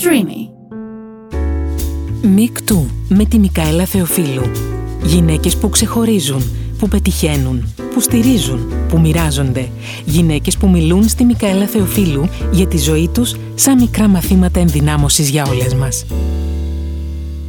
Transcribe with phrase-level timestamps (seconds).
[0.00, 0.48] Streamy.
[2.22, 4.42] Μικτού με τη Μικαέλα Θεοφίλου.
[5.04, 6.42] Γυναίκες που ξεχωρίζουν,
[6.78, 9.68] που πετυχαίνουν, που στηρίζουν, που μοιράζονται.
[10.04, 15.46] Γυναίκες που μιλούν στη Μικαέλα Θεοφίλου για τη ζωή τους σαν μικρά μαθήματα ενδυνάμωσης για
[15.48, 16.04] όλες μας.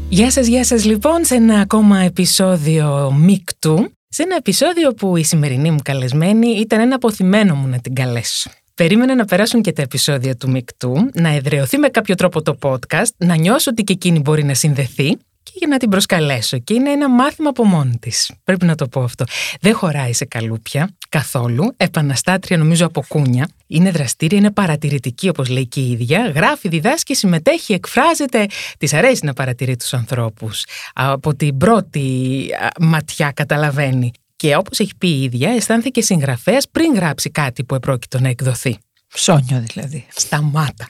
[0.09, 3.91] Γεια σας, γεια σας λοιπόν σε ένα ακόμα επεισόδιο Μικτού.
[4.09, 8.49] Σε ένα επεισόδιο που η σημερινή μου καλεσμένη ήταν ένα αποθυμένο μου να την καλέσω.
[8.79, 13.09] Περίμενα να περάσουν και τα επεισόδια του Μικτού, να εδραιωθεί με κάποιο τρόπο το podcast,
[13.17, 16.57] να νιώσω ότι και εκείνη μπορεί να συνδεθεί και για να την προσκαλέσω.
[16.57, 18.31] Και είναι ένα μάθημα από μόνη της.
[18.43, 19.25] Πρέπει να το πω αυτό.
[19.61, 21.73] Δεν χωράει σε καλούπια καθόλου.
[21.77, 23.49] Επαναστάτρια, νομίζω, από κούνια.
[23.67, 26.31] Είναι δραστήρια, είναι παρατηρητική, όπως λέει και η ίδια.
[26.35, 28.45] Γράφει, διδάσκει, συμμετέχει, εκφράζεται.
[28.77, 30.65] Της αρέσει να παρατηρεί τους ανθρώπους.
[30.93, 32.45] Από την πρώτη
[32.79, 34.11] ματιά καταλαβαίνει.
[34.39, 38.77] Και όπως έχει πει η ίδια, αισθάνθηκε συγγραφέας πριν γράψει κάτι που επρόκειτο να εκδοθεί.
[39.13, 40.05] Ψώνιο δηλαδή.
[40.09, 40.87] Σταμάτα.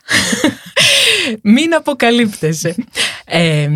[1.53, 2.75] Μην αποκαλύπτεσαι.
[3.25, 3.69] Ε,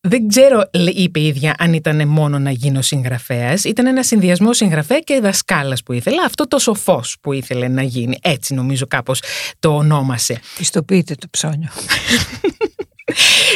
[0.00, 0.62] δεν ξέρω,
[0.94, 3.64] είπε η ίδια, αν ήταν μόνο να γίνω συγγραφέας.
[3.64, 6.22] Ήταν ένα συνδυασμό συγγραφέα και δασκάλας που ήθελα.
[6.24, 8.18] Αυτό το σοφό που ήθελε να γίνει.
[8.22, 9.22] Έτσι νομίζω κάπως
[9.58, 10.40] το ονόμασε.
[10.56, 11.68] Πιστοποιείτε το ψώνιο.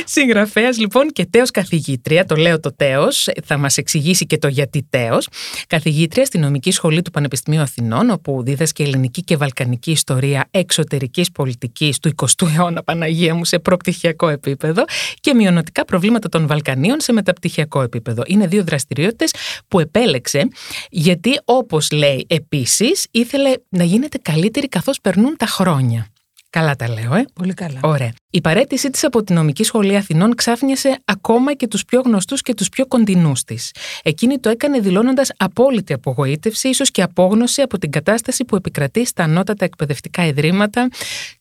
[0.04, 4.86] Συγγραφέας λοιπόν και τέος καθηγήτρια, το λέω το τέος, θα μας εξηγήσει και το γιατί
[4.90, 5.28] τέος.
[5.66, 11.98] Καθηγήτρια στη νομική σχολή του Πανεπιστημίου Αθηνών, όπου δίδασκε ελληνική και βαλκανική ιστορία εξωτερικής πολιτικής
[11.98, 14.84] του 20ου αιώνα, Παναγία μου, σε προπτυχιακό επίπεδο
[15.20, 18.22] και μειονοτικά προβλήματα των Βαλκανίων σε μεταπτυχιακό επίπεδο.
[18.26, 19.34] Είναι δύο δραστηριότητες
[19.68, 20.48] που επέλεξε,
[20.90, 26.08] γιατί όπως λέει επίσης, ήθελε να γίνεται καλύτερη καθώς περνούν τα χρόνια.
[26.54, 27.24] Καλά τα λέω, ε.
[27.34, 27.80] Πολύ καλά.
[27.82, 28.12] Ωραία.
[28.30, 32.54] Η παρέτησή της από την Νομική Σχολή Αθηνών ξάφνιασε ακόμα και τους πιο γνωστούς και
[32.54, 33.70] τους πιο κοντινούς της.
[34.02, 39.22] Εκείνη το έκανε δηλώνοντας απόλυτη απογοήτευση, ίσως και απόγνωση από την κατάσταση που επικρατεί στα
[39.22, 40.88] ανώτατα εκπαιδευτικά ιδρύματα.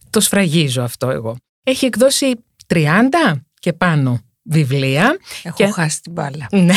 [0.10, 1.36] Το σφραγίζω αυτό εγώ.
[1.64, 2.34] Έχει εκδώσει
[2.68, 2.84] 30
[3.60, 5.18] και πάνω βιβλία.
[5.44, 5.72] Έχω και...
[5.72, 6.48] χάσει την μπάλα.
[6.52, 6.74] Ναι.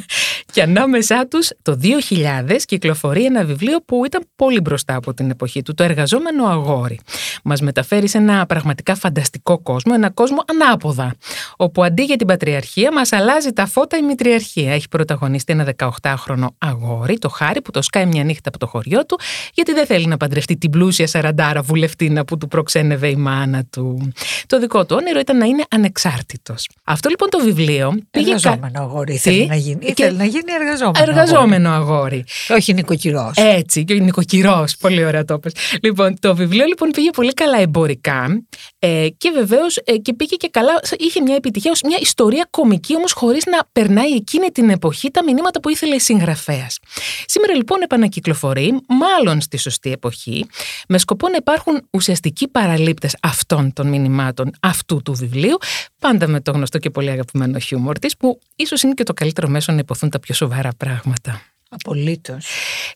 [0.52, 1.78] και ανάμεσά τους το
[2.08, 7.00] 2000 κυκλοφορεί ένα βιβλίο που ήταν πολύ μπροστά από την εποχή του, το εργαζόμενο αγόρι.
[7.44, 11.14] Μας μεταφέρει σε ένα πραγματικά φανταστικό κόσμο, ένα κόσμο ανάποδα,
[11.56, 14.72] όπου αντί για την πατριαρχία μας αλλάζει τα φώτα η μητριαρχία.
[14.72, 19.06] Έχει πρωταγωνιστεί ένα 18χρονο αγόρι, το Χάρη, που το σκάει μια νύχτα από το χωριό
[19.06, 19.18] του,
[19.54, 24.12] γιατί δεν θέλει να παντρευτεί την πλούσια σαραντάρα βουλευτήνα που του προξένευε η μάνα του.
[24.46, 26.68] Το δικό του όνειρο ήταν να είναι ανεξάρτητος.
[27.02, 27.98] Αυτό λοιπόν το βιβλίο.
[28.10, 29.86] Πήγε εργαζόμενο αγόρι ήθελε να γίνει.
[29.86, 31.04] Ήθελε να γίνει εργαζόμενο.
[31.08, 32.24] Εργαζόμενο αγόρι.
[32.46, 33.32] Και όχι νοικοκυρός.
[33.36, 34.76] Έτσι, και νοικοκυρός.
[34.76, 35.52] Πολύ ωραία το πες.
[35.82, 38.42] Λοιπόν, το βιβλίο λοιπόν πήγε πολύ καλά εμπορικά
[38.82, 40.80] ε, και βεβαίως ε, και πήγε και καλά.
[40.98, 45.24] Είχε μια επιτυχία ως μια ιστορία κομική, όμως χωρίς να περνάει εκείνη την εποχή τα
[45.24, 46.78] μηνύματα που ήθελε η συγγραφέας.
[47.26, 50.46] Σήμερα λοιπόν επανακυκλοφορεί, μάλλον στη σωστή εποχή,
[50.88, 55.56] με σκοπό να υπάρχουν ουσιαστικοί παραλήπτες αυτών των μηνυμάτων αυτού του βιβλίου,
[55.98, 59.48] πάντα με το γνωστό και πολύ αγαπημένο χιούμορ της, που ίσως είναι και το καλύτερο
[59.48, 61.40] μέσο να υποθούν τα πιο σοβαρά πράγματα.
[61.72, 62.46] Απολύτως.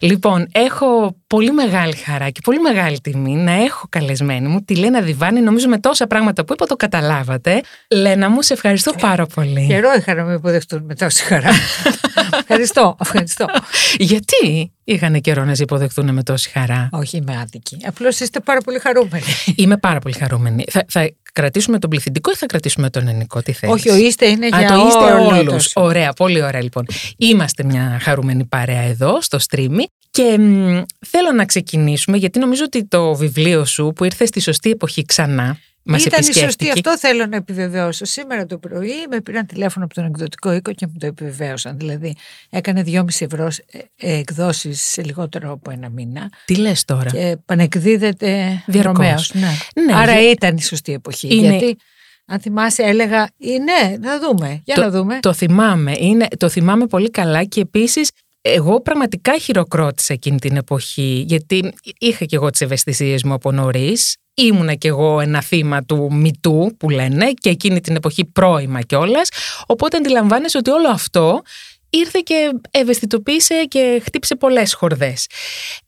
[0.01, 5.01] Λοιπόν, έχω πολύ μεγάλη χαρά και πολύ μεγάλη τιμή να έχω καλεσμένη μου τη Λένα
[5.01, 5.41] Διβάνη.
[5.41, 7.61] Νομίζω με τόσα πράγματα που είπα το καταλάβατε.
[7.91, 9.67] Λένα μου, σε ευχαριστώ πάρα πολύ.
[9.67, 11.51] Καιρό είχα να με υποδεχτούν με τόση χαρά.
[12.41, 13.47] ευχαριστώ, ευχαριστώ.
[13.97, 16.89] Γιατί; Είχαν καιρό να σε υποδεχτούν με τόση χαρά.
[16.93, 17.77] Όχι, είμαι άδικη.
[17.87, 19.25] Απλώς είστε πάρα πολύ χαρούμενοι.
[19.57, 20.65] Είμαι πάρα πολύ χαρούμενη.
[20.71, 24.27] Θα, θα κρατήσουμε τον πληθυντικό ή θα κρατήσουμε τον ελληνικό, τι θέλεις; Όχι, ο είστε
[24.27, 25.71] είναι για Α, το είστε όλους.
[25.75, 26.87] Ωραία, πολύ ωραία λοιπόν.
[27.17, 29.77] Είμαστε μια χαρούμενη παρέα εδώ στο stream
[30.11, 34.71] και μ, θέλω να ξεκινήσουμε γιατί νομίζω ότι το βιβλίο σου που ήρθε στη σωστή
[34.71, 38.05] εποχή ξανά μας Ήταν η σωστή, αυτό θέλω να επιβεβαιώσω.
[38.05, 41.79] Σήμερα το πρωί με πήραν τηλέφωνο από τον εκδοτικό οίκο και μου το επιβεβαίωσαν.
[41.79, 42.17] Δηλαδή
[42.51, 43.51] έκανε 2,5 ευρώ
[43.97, 46.31] ε, εκδόσεις σε λιγότερο από ένα μήνα.
[46.45, 49.33] Τι λες τώρα; Και πανεκδίδεται διαρκώς.
[49.35, 49.49] Ναι.
[49.85, 49.95] ναι.
[49.95, 50.31] Άρα για...
[50.31, 51.37] ήταν η σωστή εποχή.
[51.37, 51.49] Είναι...
[51.49, 51.77] Γιατί
[52.27, 54.63] αν θυμάσαι, έλεγα, ναι, να δούμε.
[54.65, 55.19] Για το, να δούμε.
[55.21, 55.95] Το θυμάμαι.
[55.99, 58.11] Είναι, το θυμάμαι πολύ καλά και επίσης
[58.47, 64.17] εγώ πραγματικά χειροκρότησα εκείνη την εποχή, γιατί είχα και εγώ τις ευαισθησίες μου από νωρίς.
[64.35, 69.29] Ήμουνα κι εγώ ένα θύμα του μητού που λένε και εκείνη την εποχή πρώιμα κιόλας.
[69.67, 71.43] Οπότε αντιλαμβάνεσαι ότι όλο αυτό
[71.91, 75.27] ήρθε και ευαισθητοποίησε και χτύπησε πολλές χορδές.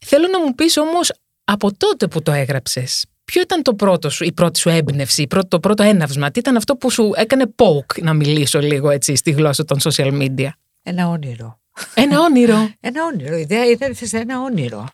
[0.06, 1.12] Θέλω να μου πεις όμως
[1.44, 5.60] από τότε που το έγραψες, ποιο ήταν το πρώτο σου, η πρώτη σου έμπνευση, το
[5.60, 9.64] πρώτο έναυσμα, τι ήταν αυτό που σου έκανε poke να μιλήσω λίγο έτσι στη γλώσσα
[9.64, 10.48] των social media;
[10.82, 11.58] Ένα όνειρο.
[11.94, 12.68] Ένα όνειρο.
[12.80, 13.36] ένα όνειρο.
[13.36, 14.86] Η ιδέα ήταν σε ένα όνειρο.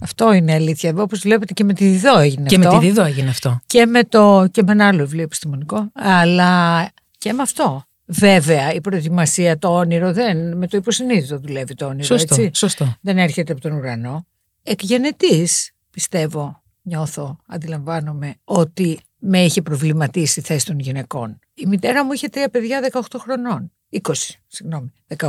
[0.00, 0.94] Αυτό είναι αλήθεια.
[0.96, 2.68] Όπως βλέπετε και με τη Διδό έγινε και αυτό.
[2.68, 3.60] Και με τη Διδό έγινε αυτό.
[3.66, 5.90] Και με, το, και με ένα άλλο βιβλίο επιστημονικό.
[5.94, 6.84] Αλλά
[7.18, 7.84] και με αυτό.
[8.06, 12.04] Βέβαια, η προετοιμασία, το όνειρο, δεν, με το υποσυνείδητο δουλεύει το όνειρο.
[12.04, 12.50] Σωστό, έτσι.
[12.54, 12.96] σωστό.
[13.00, 14.26] Δεν έρχεται από τον ουρανό.
[14.62, 21.38] Εκ γενετής, πιστεύω, νιώθω, αντιλαμβάνομαι, ότι με είχε προβληματίσει η θέση των γυναικών.
[21.54, 23.72] Η μητέρα μου είχε τρία παιδιά 18 χρονών.
[23.90, 24.12] 20,
[24.46, 24.92] συγγνώμη.
[25.16, 25.28] 18,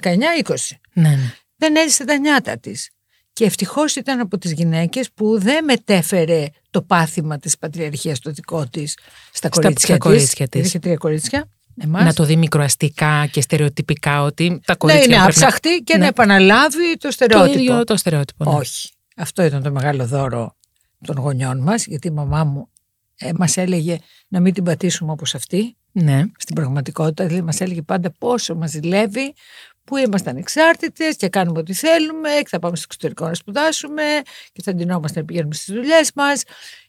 [0.00, 0.54] 19, 20.
[0.92, 1.34] Ναι, ναι.
[1.56, 2.90] Δεν έζησε τα νιάτα της.
[3.32, 8.66] Και ευτυχώς ήταν από τις γυναίκες που δεν μετέφερε το πάθημα της πατριαρχίας το δικό
[8.66, 8.98] της
[9.32, 10.66] στα κορίτσια στα κορίτσια της.
[10.66, 11.48] Είχε τρία κορίτσια.
[11.80, 12.04] Εμάς.
[12.04, 15.04] Να το δει μικροαστικά και στερεοτυπικά ότι τα να κορίτσια.
[15.04, 16.00] είναι πρέπει να- άψαχτη και Ναι.
[16.02, 17.58] να επαναλάβει το Το στερεότυπο.
[17.58, 18.50] ίδιο το στερεότυπο.
[18.50, 18.56] ναι.
[18.58, 18.90] Όχι.
[19.16, 20.56] Αυτό ήταν το μεγάλο δώρο
[21.04, 22.68] των γονιών μας, γιατί η μαμά μου
[23.16, 26.22] ε, μας έλεγε να μην την πατήσουμε όπως αυτή, Ναι.
[26.38, 27.24] στην πραγματικότητα.
[27.26, 29.34] Δηλαδή μας έλεγε πάντα πόσο μας ζηλεύει,
[29.84, 34.02] που ήμασταν εξάρτητες και κάνουμε ό,τι θέλουμε και θα πάμε στο εξωτερικό να σπουδάσουμε
[34.52, 36.42] και θα ντυνόμαστε να πηγαίνουμε στις δουλειές μας.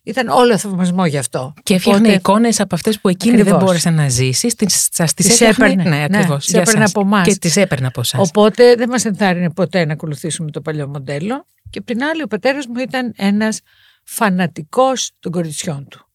[0.03, 1.53] Ήταν όλο θαυμασμό γι' αυτό.
[1.63, 3.63] Και έφτιαχνε Οπότε εικόνες από αυτές που εκείνη δεν Ακριβώς.
[3.63, 4.55] μπόρεσε να ζήσει.
[4.91, 5.65] Σας τις Τις έπαιρνε.
[5.73, 5.89] έπαιρνε.
[5.89, 6.45] Ναι, Ναι, ακριβώς.
[6.45, 7.27] τις έπαιρνε από εμάς.
[7.27, 8.19] Και τις έπαιρνε από εσά.
[8.19, 11.45] Οπότε δεν μας ενθάρρυνε ποτέ να ακολουθήσουμε το παλιό μοντέλο.
[11.69, 13.59] Και απ' την άλλη ο πατέρας μου ήταν ένας
[14.03, 16.08] φανατικός των κοριτσιών του.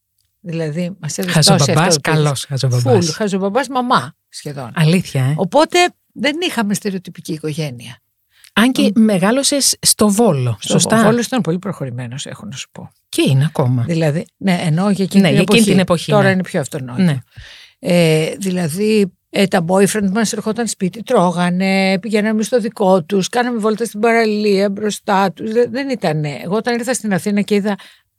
[0.46, 2.00] Δηλαδή μας έδωσε τόση Χαζομπαμπά, αυτοπεποίθηση.
[2.00, 2.90] καλός χαζομπαμπά.
[3.00, 4.70] Φουλ, χαζομπαμπάς μαμά σχεδόν.
[4.74, 5.34] Αλήθεια, ε.
[5.36, 5.78] Οπότε
[6.12, 7.98] δεν είχαμε στερεοτυπική οικογένεια.
[8.52, 10.56] Αν και μεγάλωσες στο βόλο.
[10.60, 11.02] Στο σωστά.
[11.02, 12.90] Βόλο ήταν πολύ προχωρημένος, έχω να σου πω.
[13.08, 13.82] Και είναι ακόμα.
[13.82, 15.70] Δηλαδή, ναι, εννοώ για εκείνη, Ναι, την, για εκείνη εποχή.
[15.70, 16.30] την εποχή, Τώρα ναι.
[16.30, 17.02] είναι πιο αυτονόητο.
[17.02, 17.18] Ναι.
[17.78, 23.84] Ε, δηλαδή, ε, τα boyfriend μας ερχόταν σπίτι, τρώγανε, πηγαίναμε στο δικό τους, κάναμε βόλτα
[23.84, 25.52] στην παραλία μπροστά τους.
[25.52, 26.24] Δεν, δεν ήταν.
[26.24, 27.74] Εγώ όταν ήρθα στην Αθήνα και είδα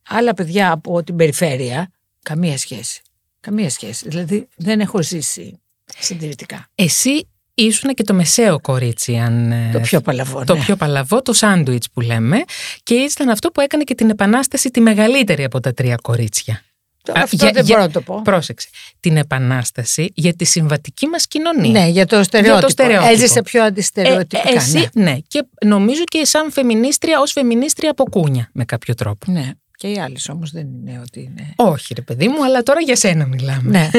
[0.07, 1.89] άλλα παιδιά από την περιφέρεια,
[2.25, 3.01] καμία σχέση.
[3.39, 4.07] Καμία σχέση.
[4.10, 5.60] Δηλαδή, δεν έχω ζήσει
[6.00, 6.68] συντηρητικά.
[6.75, 9.51] Εσύ ήσουν και το μεσαίο κορίτσι, αν.
[9.51, 10.60] ε, Το πιο παλαβό, το ναι.
[10.63, 12.38] πιο παλαβό, το σάντουιτς που λέμε.
[12.83, 16.62] Και ήταν αυτό που έκανε και την επανάσταση τη μεγαλύτερη από τα τρία κορίτσια.
[17.04, 18.22] Το- Α, Αυτό για- δεν για- μπορώ να το πω.
[18.22, 18.68] Πρόσεξε.
[19.00, 21.72] Την επανάσταση για τη συμβατική μας κοινωνία.
[21.72, 22.69] Ναι, για το στερεότυπο.
[22.69, 23.12] στερεότυπο.
[23.13, 24.50] Έζησε πιο Ε, αντιστερεοτυπικά.
[24.50, 25.04] ε, εσύ, ναι.
[25.04, 25.18] ναι.
[25.27, 29.31] Και νομίζω και σαν φεμινίστρια, ως φεμινίστρια από κούνια, με κάποιο τρόπο.
[29.31, 29.50] ναι.
[29.75, 31.54] Και οι άλλες όμως δεν είναι ότι είναι.
[31.56, 33.69] Όχι ρε παιδί μου, αλλά τώρα για σένα μιλάμε.
[33.69, 33.89] ναι.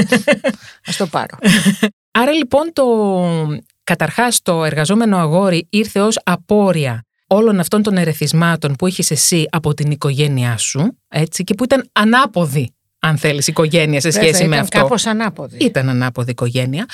[0.91, 1.39] Α το πάρω.
[2.11, 2.85] Άρα λοιπόν το
[3.85, 9.75] καταρχάς το εργαζόμενο αγόρι ήρθε ως απόρρια όλων αυτών των ερεθισμάτων που είχες εσύ από
[9.75, 14.55] την οικογένειά σου, έτσι, και που ήταν ανάποδη, αν θέλεις, οικογένεια σε σχέση Βέβαια, με
[14.55, 14.79] ήταν αυτό.
[14.79, 15.57] Κάπως ανάποδη.
[15.57, 16.87] Ήταν ανάποδη οικογένεια,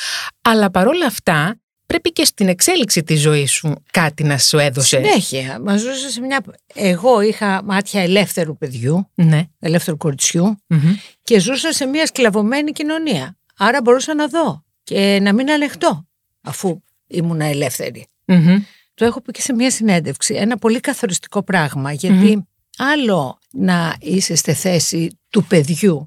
[0.42, 1.56] αλλά παρόλα αυτά
[1.86, 4.96] πρέπει και στην εξέλιξη της ζωής σου κάτι να σου έδωσε.
[4.96, 5.60] Συνέχεια.
[5.60, 6.42] Μα ζούσε σε μια.
[6.74, 9.42] Εγώ είχα μάτια ελεύθερου παιδιού, Ναι.
[9.58, 10.94] ελεύθερου κοριτσιού Μμμ.
[11.22, 13.36] και ζούσα σε μια σκλαβωμένη κοινωνία.
[13.56, 16.06] Άρα μπορούσα να δω και να μην αλεχτώ
[16.40, 18.06] αφού ήμουν ελεύθερη.
[18.24, 18.62] Μμμ.
[18.94, 20.34] Το έχω πει και σε μια συνέντευξη.
[20.34, 21.92] Ένα πολύ καθοριστικό πράγμα.
[21.92, 22.46] Γιατί
[22.76, 26.06] άλλο να είσαι στη θέση του παιδιού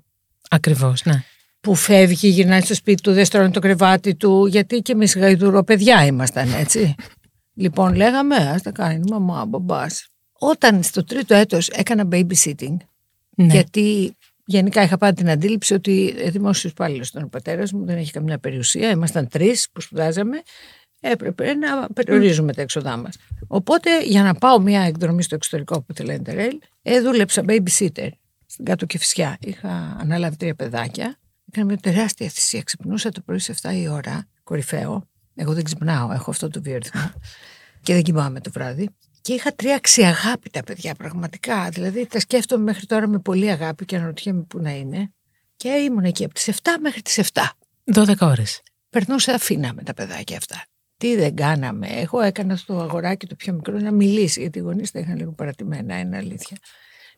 [0.50, 1.24] Ακριβώς, ναι.
[1.65, 6.06] Που φεύγει, γυρνάει στο σπίτι του, δεν στρώνει το κρεβάτι του, γιατί και εμείς γαϊδουροπαιδιά
[6.06, 6.95] ήμασταν έτσι.
[7.53, 10.07] λοιπόν, λέγαμε, ας τα κάνει η μαμά, ο μπαμπάς.
[10.39, 12.75] Όταν στο τρίτο έτος έκανα babysitting,
[13.35, 13.53] ναι.
[13.53, 14.15] γιατί
[14.45, 18.38] γενικά είχα πάντα την αντίληψη ότι δημόσιος υπάλληλος ήταν ο πατέρας μου, δεν έχει καμιά
[18.38, 18.89] περιουσία.
[18.89, 20.41] Ήμασταν τρεις που σπουδάζαμε.
[21.00, 23.15] Έπρεπε να περιορίζουμε τα έξοδά μας.
[23.47, 28.09] Οπότε για να πάω μια εκδρομή στο εξωτερικό που τη λένε Interrail, ε, δούλεψα babysitter
[28.45, 29.38] στην κάτω Κηφισιά.
[29.41, 31.17] Είχα ανάλαβει τρία παιδάκια.
[31.57, 32.61] Έκανα μια τεράστια θυσία.
[32.61, 35.09] Ξυπνούσα το πρωί σε 7 η ώρα, κορυφαίο.
[35.35, 37.11] Εγώ δεν ξυπνάω, έχω αυτό το βιορυθμό.
[37.83, 38.89] και δεν κοιμάμαι το βράδυ.
[39.21, 41.69] Και είχα τρία αξιαγάπητα παιδιά, πραγματικά.
[41.69, 45.13] Δηλαδή τα σκέφτομαι μέχρι τώρα με πολύ αγάπη και αναρωτιέμαι πού να είναι.
[45.55, 47.41] Και ήμουν εκεί από τις 7 μέχρι τις 7.
[47.93, 48.62] 12 ώρες.
[48.89, 50.65] Περνούσα αφήνα με τα παιδάκια αυτά.
[50.97, 51.88] Τι δεν κάναμε.
[51.88, 55.31] Εγώ έκανα στο αγοράκι το πιο μικρό να μιλήσει, γιατί οι γονείς τα είχαν λίγο
[55.31, 56.57] παρατημένα, είναι αλήθεια.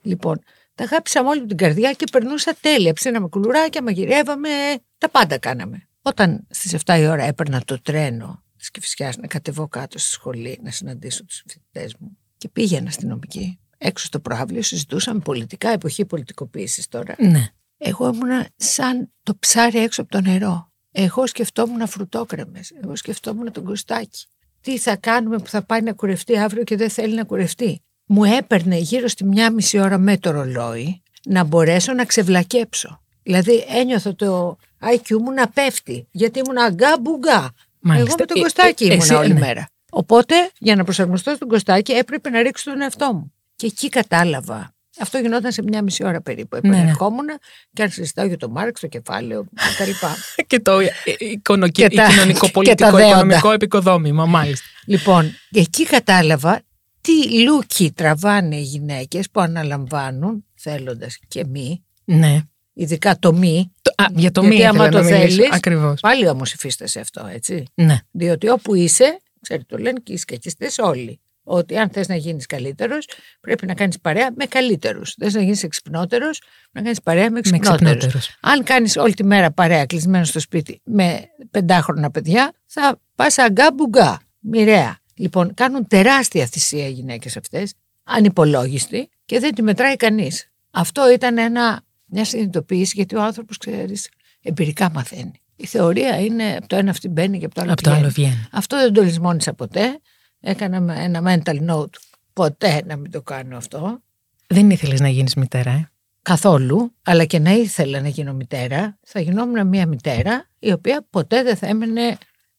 [0.02, 0.40] Λοιπόν,
[0.78, 2.94] τα αγάπησα με όλη μου την καρδιά και περνούσα τέλεια.
[2.94, 4.50] Ψήναμε κουλουράκια, μαγειρεύαμε,
[4.98, 5.88] τα πάντα κάναμε.
[6.02, 10.60] Όταν στις 7 η ώρα έπαιρνα το τρένο της Κυφυσιάς να κατεβώ κάτω στη σχολή
[10.64, 13.60] να συναντήσω τους φοιτητές μου και πήγαινα αστυνομική.
[13.78, 17.16] Έξω στο προάβλιο συζητούσαμε πολιτικά, εποχή πολιτικοποίησης τώρα.
[17.18, 17.48] Ναι.
[17.78, 20.72] Εγώ ήμουνα σαν το ψάρι έξω από το νερό.
[20.92, 22.72] Εγώ σκεφτόμουν φρουτόκρεμες.
[22.84, 24.26] Εγώ σκεφτόμουν τον Κωστάκη.
[24.62, 27.82] Τι θα κάνουμε που θα πάει να κουρευτεί αύριο και δεν θέλει να κουρευτεί.
[28.10, 33.02] Μου έπαιρνε γύρω στη μία μισή ώρα με το ρολόι να μπορέσω να ξεβλακέψω.
[33.24, 36.08] Δηλαδή ένιωθα το IQ μου να πέφτει.
[36.12, 37.52] Γιατί ήμουν αγκά μπουγκά.
[37.80, 38.08] Μάλιστα.
[38.10, 39.40] Εγώ με τον Ε, Κωστάκη ε, ήμουν εσύ, όλη ναι.
[39.40, 39.70] μέρα.
[39.92, 43.34] Οπότε για να προσαρμοστώ στον Κωστάκη έπρεπε να ρίξω τον εαυτό μου.
[43.56, 44.72] Και εκεί κατάλαβα.
[45.00, 46.58] Αυτό γινόταν σε μια μισή ώρα περίπου.
[46.62, 46.76] Ναι, ναι.
[46.76, 47.26] Επανερχόμουν
[47.74, 49.46] και αν συζητάω για το Μάρξ, το κεφάλαιο
[49.78, 49.92] κτλ.
[50.48, 53.08] και το ε, εικονο- Και τα- κοινωνικό-πολιτικό και τα δέοντα.
[53.18, 54.66] οικονομικό επικοδόμημα, μάλιστα.
[54.86, 56.62] λοιπόν, εκεί κατάλαβα
[57.08, 62.40] τι λούκι τραβάνε οι γυναίκες που αναλαμβάνουν θέλοντας και μη, Ναι.
[62.74, 65.36] ειδικά το μη, Το- α, για το Γιατί μη άμα ήθελα το να μιλήσω.
[65.36, 66.00] θέλεις- Ακριβώς.
[66.00, 67.64] πάλι όμως υφίστασε αυτό, έτσι.
[67.74, 67.98] Ναι.
[68.12, 71.20] Διότι όπου είσαι, ξέρετε το λένε και οι σκακιστές όλοι.
[71.50, 73.06] ότι αν θες να γίνεις καλύτερος,
[73.42, 75.14] πρέπει να κάνεις παρέα με καλύτερους.
[75.20, 77.80] Θες να γίνεις εξυπνότερος, να κάνεις παρέα με Με εξυπνότερους.
[77.98, 78.38] ξυπνότερους.
[78.42, 81.20] Αν κάνεις όλη τη μέρα παρέα κλεισμένο στο σπίτι με
[81.52, 84.20] πεντάχρονα παιδιά, θα πας αγκά μπουγκά.
[84.40, 85.00] Μοιραία.
[85.18, 90.52] Λοιπόν, κάνουν τεράστια θυσία οι γυναίκες αυτές, ανυπολόγιστοι και δεν τη μετράει κανείς.
[90.72, 94.10] Αυτό ήταν ένα, μια συνειδητοποίηση γιατί ο άνθρωπος, ξέρεις,
[94.42, 95.42] εμπειρικά μαθαίνει.
[95.56, 98.10] Η θεωρία είναι από το ένα αυτή μπαίνει και από το άλλο Από το άλλο
[98.10, 98.30] βγαίνει.
[98.30, 98.48] βγαίνει.
[98.52, 100.00] Αυτό δεν το λησμόνισα ποτέ.
[100.40, 101.94] Έκανα με ένα mental note
[102.34, 104.02] ποτέ να μην το κάνω αυτό.
[104.48, 109.20] Δεν ήθελες να γίνεις μητέρα, ε; Καθόλου, αλλά και να ήθελα να γίνω μητέρα, θα
[109.20, 112.18] γινόμουν μια μητέρα η οποία ποτέ δεν θα έμενε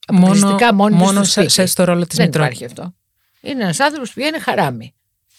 [0.08, 1.50] αποκλειστικά μόνη της μόνο στο σε, σπίτι.
[1.52, 2.54] σε στο ρόλο της Δεν μητρότητα.
[2.64, 2.94] υπάρχει αυτό.
[3.40, 4.94] Είναι ένας άνθρωπος που βγαίνει χαράμι.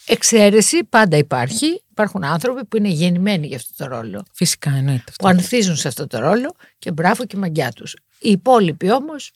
[0.06, 1.82] Εξαίρεση πάντα υπάρχει.
[1.90, 4.24] Υπάρχουν άνθρωποι που είναι γεννημένοι για αυτό το ρόλο.
[4.32, 5.22] Φυσικά εννοείται αυτό.
[5.22, 7.96] Που ανθίζουν σε αυτό το ρόλο και μπράβο και μαγκιά τους.
[8.18, 9.30] Οι υπόλοιποι όμως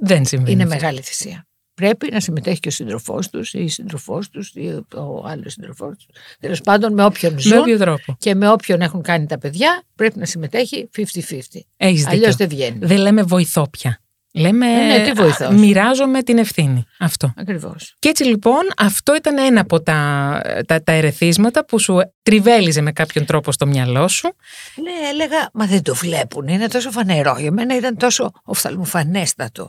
[0.00, 0.52] Δεν συμβαίνει.
[0.52, 0.74] είναι αυτό.
[0.74, 1.44] μεγάλη θυσία.
[1.74, 5.96] Πρέπει να συμμετέχει και ο σύντροφός τους ή η σύντροφός τους ή ο άλλος σύντροφός
[5.96, 6.06] τους.
[6.40, 8.16] Τέλος πάντων, με όποιον Με ζουν όποιο τρόπο.
[8.18, 11.60] και με όποιον έχουν κάνει τα παιδιά, πρέπει να συμμετέχει 50-50.
[11.76, 12.34] Έχεις Αλλιώς δίκιο.
[12.36, 12.78] δεν βγαίνει.
[12.86, 14.00] Δεν λέμε βοηθό πια.
[14.32, 14.66] Λέμε.
[14.66, 15.46] Ε, ναι, τι βοηθός.
[15.46, 16.84] α, Μοιράζομαι την ευθύνη.
[16.98, 17.32] Αυτό.
[17.36, 17.94] Ακριβώς.
[17.98, 22.92] Και έτσι λοιπόν αυτό ήταν ένα από τα, τα, τα ερεθίσματα που σου τριβέλιζε με
[22.92, 24.34] κάποιον τρόπο στο μυαλό σου.
[24.82, 26.48] Ναι, έλεγα, μα δεν το βλέπουν.
[26.48, 27.36] Είναι τόσο φανερό.
[27.38, 29.62] Για μένα ήταν τόσο οφθαλμοφανέστατο.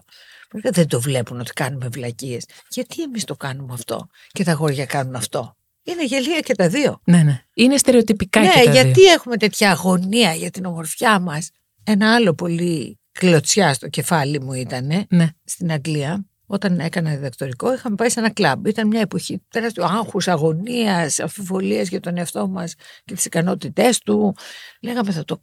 [0.53, 2.45] Μου λέγα, Δεν το βλέπουν ότι κάνουμε βλακίες.
[2.69, 7.01] Γιατί εμείς το κάνουμε αυτό και τα αγόρια κάνουν αυτό; Είναι γελία και τα δύο.
[7.03, 7.41] Ναι, ναι.
[7.53, 9.11] Είναι στερεοτυπικά ναι, και τα γιατί δύο.
[9.11, 11.49] έχουμε τέτοια αγωνία για την ομορφιά μας;
[11.83, 15.27] Ένα άλλο πολύ κλωτσιά στο κεφάλι μου ήταν Ναι.
[15.43, 16.25] στην Αγγλία.
[16.45, 18.65] Όταν έκανα διδακτορικό, είχαμε πάει σε ένα κλαμπ.
[18.65, 22.75] Ήταν μια εποχή τεράστιου άγχους, αγωνίας, αμφιβολία για τον εαυτό μας
[23.05, 24.35] και τις ικανότητές του.
[24.81, 25.39] Λέγαμε θα το.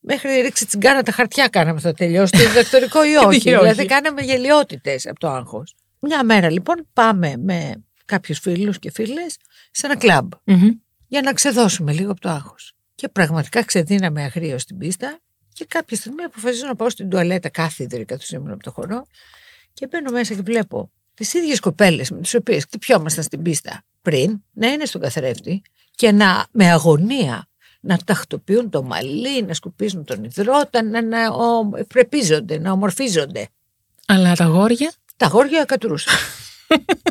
[0.00, 3.26] Μέχρι ρίξει τσιγκάνα τα χαρτιά κάναμε θα τελειώσει το διδακτορικό ή όχι.
[3.50, 3.60] Ή όχι.
[3.62, 5.74] δηλαδή κάναμε γελιότητες από το άγχος.
[6.00, 9.36] Μια μέρα λοιπόν πάμε με κάποιους φίλους και φίλες
[9.70, 10.68] σε ένα κλαμπ Μμμ.
[11.06, 12.72] για να ξεδώσουμε λίγο από το άγχος.
[12.94, 15.18] Και πραγματικά ξεδίναμε αγρίο στην πίστα
[15.52, 19.06] και κάποια στιγμή αποφασίζω να πάω στην τουαλέτα κάθιδρη καθώς ήμουν από το χορό
[19.72, 24.42] και μπαίνω μέσα και βλέπω τις ίδιες κοπέλες με τις οποίες χτυπιόμασταν στην πίστα πριν
[24.52, 25.62] να είναι στον καθρέφτη
[25.94, 27.46] και να με αγωνία
[27.82, 33.48] να τακτοποιούν το μαλλί, να σκουπίζουν τον υδρότα, να, να ο, πρεπίζονται, να ομορφίζονται.
[34.06, 36.14] Αλλά τα γόρια; Τα αγόρια κατουρούσαν.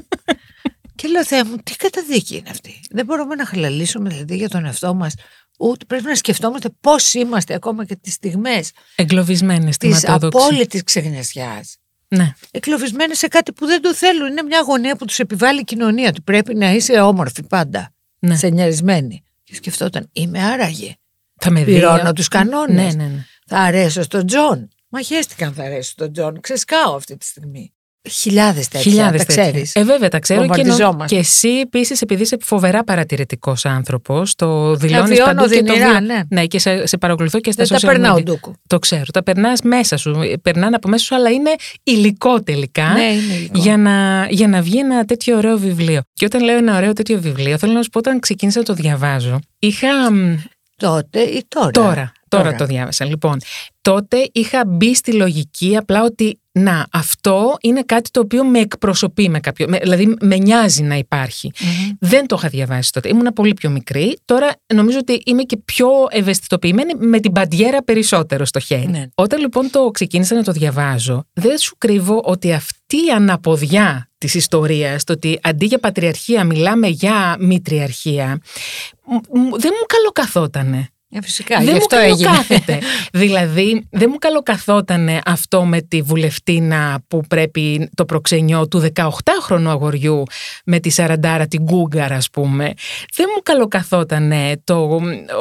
[0.96, 4.66] και λέω, Θεέ μου, τι καταδίκη είναι αυτή; Δεν μπορούμε να χαλαλήσουμε δηλαδή για τον
[4.66, 5.14] εαυτό μας.
[5.62, 10.46] Ούτε πρέπει να σκεφτόμαστε πώς είμαστε ακόμα και τις στιγμές Εγκλωβισμένες στη της ματόδοξη.
[10.46, 11.64] απόλυτης ξεγνιασιά.
[12.08, 12.34] Ναι.
[12.52, 14.28] Εκλοβισμένε σε κάτι που δεν το θέλουν.
[14.28, 16.08] Είναι μια αγωνία που τους επιβάλλει η κοινωνία.
[16.10, 17.94] Ότι πρέπει να είσαι όμορφη πάντα.
[18.20, 18.36] Ναι.
[18.36, 19.24] Σενιαρισμένη.
[19.44, 20.96] Και σκεφτόταν, είμαι άραγε.
[21.40, 21.72] Θα με δει.
[21.72, 22.96] Πληρώ τους κανόνες.
[22.96, 23.26] Ναι, ναι, ναι.
[23.48, 24.70] Θα αρέσω στον Τζον.
[24.90, 26.42] Μα χέστηκα αν θα αρέσω στον Τζον.
[26.42, 27.74] Ξεσκάω αυτή τη στιγμή.
[28.10, 28.92] Χιλιάδες τέτοια.
[28.92, 29.44] Χιλιάδες τα τέτοια.
[29.44, 29.76] ξέρεις.
[29.76, 30.42] Ε, βέβαια, τα ξέρω.
[30.42, 31.16] Και, νο- Βομβαρδιζόμαστε.
[31.16, 35.50] και εσύ επίσης, επειδή είσαι φοβερά παρατηρητικός άνθρωπος, το δηλώνεις βιώνω παντού.
[35.54, 36.46] Και το οδυνηρά, βι- ναι.
[36.46, 38.24] και σε, σε παρακολουθώ και στα Δεν τα social περνάω media.
[38.24, 38.54] ντούκου.
[38.68, 39.04] Το ξέρω.
[39.14, 40.16] Τα περνάς μέσα σου.
[40.42, 41.52] Περνάνε από μέσα σου, αλλά είναι
[41.84, 42.88] υλικό τελικά.
[42.94, 43.60] Ναι, είναι υλικό.
[43.60, 46.02] Για να, για να βγει ένα τέτοιο ωραίο βιβλίο.
[46.14, 48.74] Και όταν λέω ένα ωραίο τέτοιο βιβλίο, θέλω να σου πω όταν ξεκίνησα να το
[48.74, 50.12] διαβάζω, είχα.
[50.12, 50.36] μ,
[50.78, 51.72] Τότε ή τώρα.
[51.72, 53.06] Τώρα, τώρα το διάβασα.
[53.06, 53.40] Λοιπόν,
[53.82, 59.30] τότε είχα μπει στη λογική απλά ότι να, αυτό είναι κάτι το οποίο με εκπροσωπεί
[59.30, 59.68] με κάποιο.
[59.70, 61.52] με- δηλαδή, με νοιάζει να υπάρχει.
[61.62, 61.90] Μμμ.
[62.00, 63.10] Δεν το είχα διαβάσει τότε.
[63.10, 64.18] Ήμουν πολύ πιο μικρή.
[64.26, 68.88] Τώρα νομίζω ότι είμαι και πιο ευαισθητοποιημένη με την παντιέρα περισσότερο στο χέρι.
[68.88, 69.04] Ναι.
[69.16, 74.34] Όταν λοιπόν το ξεκίνησα να το διαβάζω, δεν σου κρύβω ότι αυτή η αναποδιά της
[74.34, 78.40] ιστορίας, το ότι αντί για πατριαρχία μιλάμε για μητριαρχία,
[79.06, 80.90] μ- μ- δεν μου καλοκαθότανε.
[81.14, 82.24] Ε, φυσικά, δεν γι' μου αυτό έγινε.
[82.24, 82.80] καλοκάθεται.
[83.24, 90.24] δηλαδή, δεν μου καλοκαθότανε αυτό με τη βουλευτίνα που πρέπει το προξενιό του 18χρονου αγοριού
[90.66, 92.74] με τη σαραντάρα την Γκούγκαρ, ας πούμε.
[93.16, 94.76] Δεν μου καλοκαθότανε το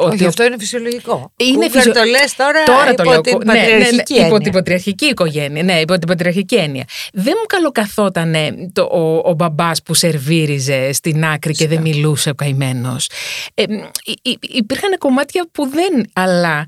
[0.01, 1.31] ότι Όχι, αυτό είναι φυσιολογικό.
[1.35, 3.21] Είναι Κούγκαρ φυσιο- το λες τώρα, Τώρα το υπό λέω.
[3.21, 4.39] την Ναι, ναι, ναι, πατριαρχική υπό έννοια.
[4.39, 5.63] την πατριαρχική οικογένεια.
[5.63, 6.83] Ναι, υπό την πατριαρχική έννοια.
[7.13, 12.33] Δεν μου καλοκαθότανε το, ο, ο μπαμπάς που σερβίριζε στην άκρη και δεν μιλούσε ο
[12.33, 13.09] καημένος.
[13.53, 13.73] Ε, μ,
[14.05, 16.09] υ- υ- υπήρχαν κομμάτια που δεν.
[16.13, 16.65] Αλλά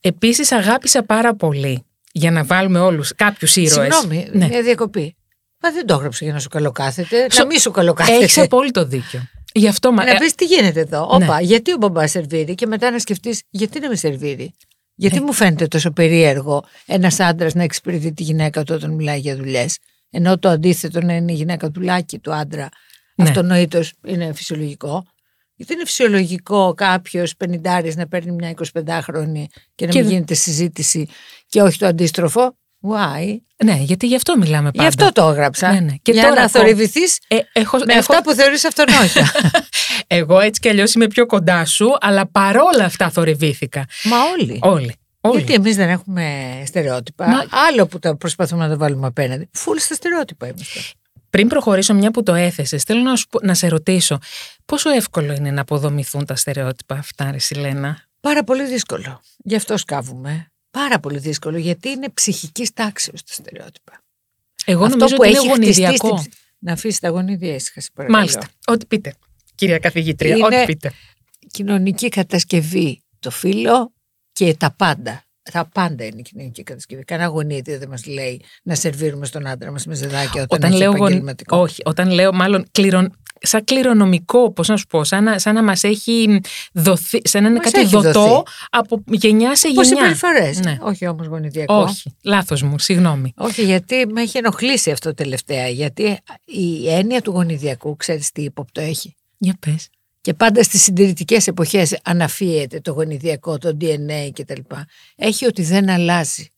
[0.00, 3.94] επίσης αγάπησα πάρα πολύ για να βάλουμε όλους κάποιους ήρωες.
[3.94, 4.46] Συγγνώμη, Ναι.
[4.48, 5.16] μια διακοπή.
[5.62, 7.26] Μα δεν το έγραψε για να σου καλοκάθεται.
[7.30, 8.16] Σο- Να μην σου καλοκάθεται.
[8.24, 9.22] Έχεις απόλυτο δίκιο.
[9.54, 10.04] Γι' αυτό μα...
[10.04, 11.16] Να ε, πεις τι γίνεται εδώ.
[11.18, 11.24] ναι.
[11.24, 14.52] Όπα, γιατί ο μπαμπάς σερβίρει και μετά να σκεφτείς γιατί να με σερβίρει;
[14.94, 15.20] Γιατί Ε.
[15.20, 19.78] μου φαίνεται τόσο περίεργο ένας άντρας να εξυπηρετεί τη γυναίκα του όταν μιλάει για δουλειές.
[20.10, 22.68] Ενώ το αντίθετο να είναι η γυναίκα δουλάκι του άντρα.
[23.14, 23.28] Ναι.
[23.28, 25.06] Αυτονοήτω είναι φυσιολογικό.
[25.60, 30.34] Γιατί είναι φυσιολογικό κάποιος πενιντάρη να παίρνει μια 25χρονη και να Και μην δε- γίνεται
[30.34, 31.08] συζήτηση
[31.48, 33.36] και όχι το αντίστροφο; Why?
[33.64, 34.82] Ναι, γιατί γι' αυτό μιλάμε πάντα.
[34.82, 35.72] Γι' αυτό το έγραψα.
[35.72, 35.94] Ναι, ναι.
[36.02, 39.32] Και για τώρα να ακόμα- θορυβηθείς Ε, έχω, με έχω- αυτά που θεωρείς αυτονόητα.
[40.06, 43.84] Εγώ έτσι κι αλλιώς είμαι πιο κοντά σου, αλλά παρόλα αυτά θορυβήθηκα.
[44.04, 44.58] Μα όλοι.
[44.62, 44.94] Όλοι.
[45.20, 45.36] όλοι.
[45.36, 47.26] Γιατί εμείς δεν έχουμε στερεότυπα.
[47.28, 49.48] Μα- Άλλο που τα προσπαθούμε να τα βάλουμε απέναντι.
[49.52, 50.80] Φουλ στα στερεότυπα είμαστε.
[51.30, 54.18] Πριν προχωρήσω, μια που το έθεσες, θέλω να, σου, πω- να σε ρωτήσω,
[54.64, 59.20] πόσο εύκολο είναι να αποδομηθούν τα στερεότυπα αυτά, ρε Σιλένα; Πάρα πολύ δύσκολο.
[59.36, 60.52] Γι' αυτό σκάβουμε.
[60.70, 61.58] Πάρα πολύ δύσκολο.
[61.58, 64.02] Γιατί είναι ψυχικής τάξης τα στερεότυπα.
[64.64, 66.18] Εγώ Αυτό νομίζω που ότι έχει είναι χτιστεί γονιδιακό.
[66.18, 68.18] στην ψ- Να αφήσεις τα γονίδια ήσυχα, σε παρακαλώ.
[68.18, 68.48] Μάλιστα.
[68.66, 69.14] Ό,τι πείτε.
[69.54, 70.92] Κυρία καθηγήτρια, Είναι- ό,τι πείτε.
[71.50, 73.92] Κοινωνική κατασκευή, το φύλλο
[74.32, 75.22] και τα πάντα.
[75.52, 77.04] Τα πάντα είναι κοινωνική κατασκευή.
[77.04, 80.78] Κανένα γονίδιο δεν μας λέει να σερβίρουμε στον άντρα μας με ζεδάκια όταν, Όταν έχει
[80.78, 81.56] λέω, γον- επαγγελματικό.
[81.56, 83.12] όχι, όταν λέω μάλλον κληρον...
[83.42, 86.40] σαν κληρονομικό, πώς να σου πω, σαν να, σαν να μας έχει
[86.72, 88.42] δοθεί, σαν να είναι Μας κάτι έχει δοτό δοθεί.
[88.70, 90.02] από γενιά σε Πώς γενιά.
[90.02, 90.50] συμπεριφορέ.
[90.64, 90.78] Ναι.
[90.80, 91.74] Όχι όμως γονιδιακό.
[91.74, 93.32] Όχι, λάθος μου, συγγνώμη.
[93.36, 95.68] Όχι, γιατί με έχει ενοχλήσει αυτό τελευταία.
[95.68, 99.88] Γιατί η έννοια του γονιδιακού, ξέρεις τι ύποπτο έχει; Για πες.
[100.20, 104.60] Και πάντα στις συντηρητικές εποχές αναφύεται το γονιδιακό, το DNA κτλ.
[105.16, 106.48] Έχει ότι δεν αλλάζει.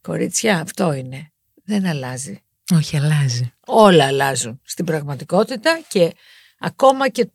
[0.00, 1.32] Κορίτσια, αυτό είναι.
[1.64, 2.42] Δεν αλλάζει.
[2.74, 3.52] Όχι, αλλάζει.
[3.66, 6.12] Όλα αλλάζουν στην πραγματικότητα και
[6.58, 7.28] ακόμα και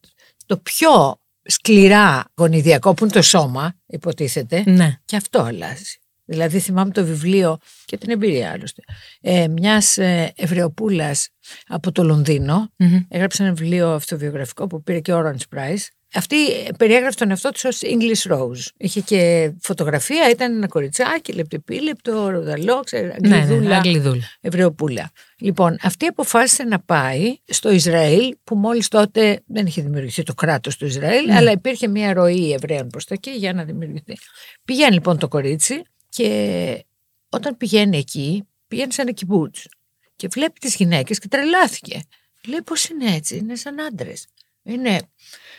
[0.45, 4.99] το πιο σκληρά γονιδιακό που είναι το σώμα, υποτίθεται, Ναι.
[5.05, 5.99] και αυτό αλλάζει.
[6.29, 8.81] Δηλαδή θυμάμαι το βιβλίο και την εμπειρία άλλωστε
[9.21, 11.29] ε, μιας ε, Ευρεοπούλας
[11.67, 12.99] από το Λονδίνο Μμμ.
[13.09, 15.85] έγραψε ένα βιβλίο αυτοβιογραφικό που πήρε και Orange Prize.
[16.13, 18.65] Αυτή ε, περιέγραψε τον εαυτό της ως English Rose.
[18.77, 24.23] Είχε και φωτογραφία, ήταν ένα κοριτσάκι, λεπτεπίλεπτο, ροδαλό, ξέρει, Ναι, αγγλιδούλα, ναι, Αγγλιδούλα.
[24.41, 25.11] Ευρεοπούλα.
[25.39, 30.77] Λοιπόν, αυτή αποφάσισε να πάει στο Ισραήλ, που μόλις τότε δεν είχε δημιουργηθεί το κράτος
[30.77, 31.35] του Ισραήλ, Ναι.
[31.35, 34.17] αλλά υπήρχε μια ροή Εβραίων προς τα εκεί για να δημιουργηθεί.
[34.65, 35.81] Πηγαίνει λοιπόν το κορίτσι
[36.17, 36.85] και
[37.29, 39.67] όταν πηγαίνει εκεί, πηγαίνει σε ένα κιμπούτς
[40.15, 42.01] και βλέπει τις γυναίκες και τρελάθηκε.
[42.47, 44.25] Λέει πώς είναι έτσι, είναι σαν άντρες.
[44.63, 44.99] Είναι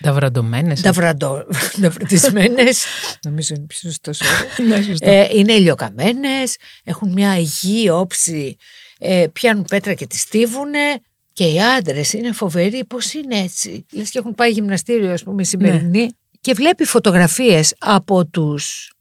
[0.00, 0.80] Ταυραντωμένες.
[0.80, 1.46] ταυραντο-
[1.82, 2.84] ταυρατισμένες,
[3.24, 4.58] νομίζω είναι πιο σωστός όρος.
[4.68, 5.10] Ναι, σωστό.
[5.10, 8.56] Ε, είναι ηλιοκαμένες, έχουν μια υγιή όψη,
[8.98, 11.00] ε, πιάνουν πέτρα και τις στίβουνε
[11.32, 12.84] και οι άντρες είναι φοβεροί.
[12.84, 13.86] Πώς είναι έτσι.
[13.92, 16.10] Λες και έχουν πάει γυμναστήριο, ας πούμε, οι σημερινοί.
[16.40, 18.92] Και βλέπει φωτογραφίες από τους...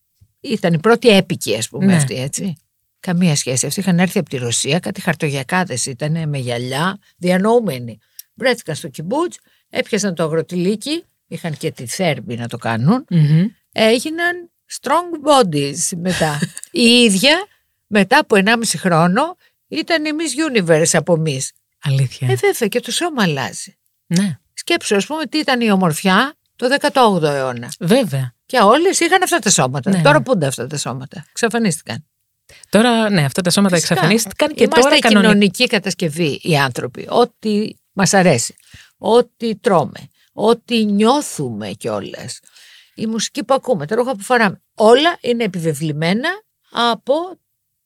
[0.48, 1.96] Ήταν οι πρώτοι έπικοι, ας πούμε, Ναι.
[1.96, 2.56] αυτοί, έτσι.
[3.00, 3.66] Καμία σχέση.
[3.66, 8.00] Αυτοί είχαν έρθει από τη Ρωσία, κάτι χαρτογιακάδες ήταν με γυαλιά, διανοούμενοι.
[8.34, 9.38] Βρέθηκαν στο κιμπούτς,
[9.70, 13.46] έπιασαν το αγροτηλίκι, είχαν και τη θέρμη να το κάνουν Μμμ.
[13.72, 14.50] έγιναν
[14.82, 16.40] strong bodies μετά.
[16.72, 17.46] Η ίδια
[17.88, 19.36] μετά από 1,5 χρόνο
[19.68, 21.52] ήταν η Miss Universe από εμείς.
[21.82, 22.28] Αλήθεια.
[22.32, 23.78] Ε, βέβαια και το σώμα αλλάζει.
[24.08, 27.72] ναι, Σκέψου, ας πούμε, τι ήταν η ομορφιά το 18ο αιώνα.
[27.80, 28.34] βέβαια.
[28.48, 29.90] Και όλες είχαν αυτά τα σώματα.
[29.92, 30.24] Ναι, Τώρα ναι.
[30.24, 31.26] πού είναι αυτά τα σώματα.
[31.34, 32.06] Ξαφανίστηκαν.
[32.70, 33.94] Τώρα, ναι, αυτά τα σώματα Φυσικά.
[33.94, 35.30] εξαφανίστηκαν και Είμαστε τώρα κανονικά.
[35.30, 37.06] κοινωνική κατασκευή οι άνθρωποι.
[37.10, 38.56] Ό,τι μας αρέσει.
[38.98, 40.10] Ό,τι τρώμε.
[40.34, 42.40] Ό,τι νιώθουμε κιόλας.
[42.96, 44.62] Η μουσική που ακούμε, τα ρούχα που φοράμε.
[44.76, 46.30] Όλα είναι επιβεβλημένα
[46.72, 47.14] από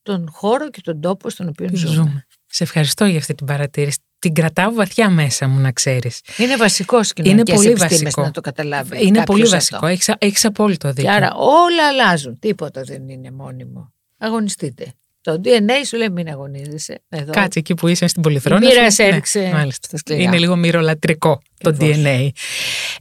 [0.02, 1.94] τον χώρο και τον τόπο στον οποίο ζούμε.
[1.94, 2.26] Ζούμε.
[2.54, 3.98] Σε ευχαριστώ για αυτή την παρατήρηση.
[4.18, 6.20] Την κρατάω βαθιά μέσα μου, να ξέρεις.
[6.36, 8.22] Είναι βασικό στις Είναι κοινωνικέ πολύ επιστήμες βασικό.
[8.22, 8.96] να το καταλάβει.
[9.06, 9.56] Είναι κάποιος πολύ αυτό.
[9.56, 9.86] βασικό.
[9.86, 11.02] Έχεις, έχεις απόλυτο δίκιο.
[11.02, 12.38] Και άρα όλα αλλάζουν.
[12.38, 13.92] Τίποτα δεν είναι μόνιμο.
[14.18, 14.92] Αγωνιστείτε.
[15.20, 17.02] Το DNA σου λέει μην αγωνίζεσαι.
[17.08, 17.32] Εδώ.
[17.32, 18.64] Κάτσε εκεί που είσαι στην πολυθρόνα.
[18.66, 18.90] Η μοίρας σου.
[18.92, 19.86] σε έριξε Ναι, μάλιστα.
[19.88, 20.22] στα σκληρά.
[20.22, 21.96] Είναι λίγο μυρολατρικό το Ακριβώς.
[22.04, 22.28] DNA.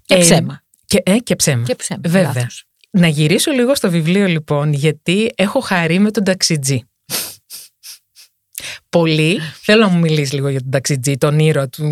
[0.06, 0.62] Και Ε, ψέμα.
[0.86, 1.64] Και, ε, και ψέμα.
[1.64, 2.00] Και ψέμα.
[2.04, 2.22] Βέβαια.
[2.36, 2.66] λάθος.
[2.92, 6.84] Να γυρίσω λίγο στο βιβλίο λοιπόν, γιατί έχω χαρεί με τον ταξιτζή.
[8.92, 9.40] Πολύ.
[9.62, 11.84] Θέλω να μου μιλήσεις λίγο για τον ταξιτζή, τον ήρωα του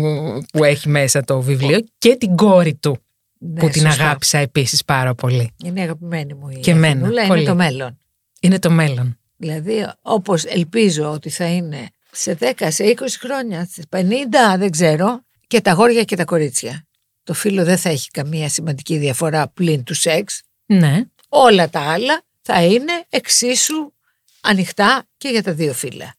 [0.52, 2.98] που έχει μέσα το βιβλίο και την κόρη του
[3.38, 4.02] Ναι, που την σωστά.
[4.04, 5.50] αγάπησα επίσης πάρα πολύ.
[5.64, 7.40] Είναι αγαπημένη μου η Και εμένα, Αθηνούλα, πολύ.
[7.40, 7.98] είναι το μέλλον.
[8.40, 9.18] Είναι το μέλλον.
[9.36, 15.20] Δηλαδή, όπως ελπίζω ότι θα είναι σε 10, σε 20 χρόνια, σε 50, δεν ξέρω,
[15.46, 16.86] και τα γόρια και τα κορίτσια.
[17.22, 20.42] Το φύλλο δεν θα έχει καμία σημαντική διαφορά πλην του σεξ.
[20.66, 21.02] Ναι.
[21.28, 23.92] Όλα τα άλλα θα είναι εξίσου
[24.40, 26.14] ανοιχτά και για τα δύο φύλλα.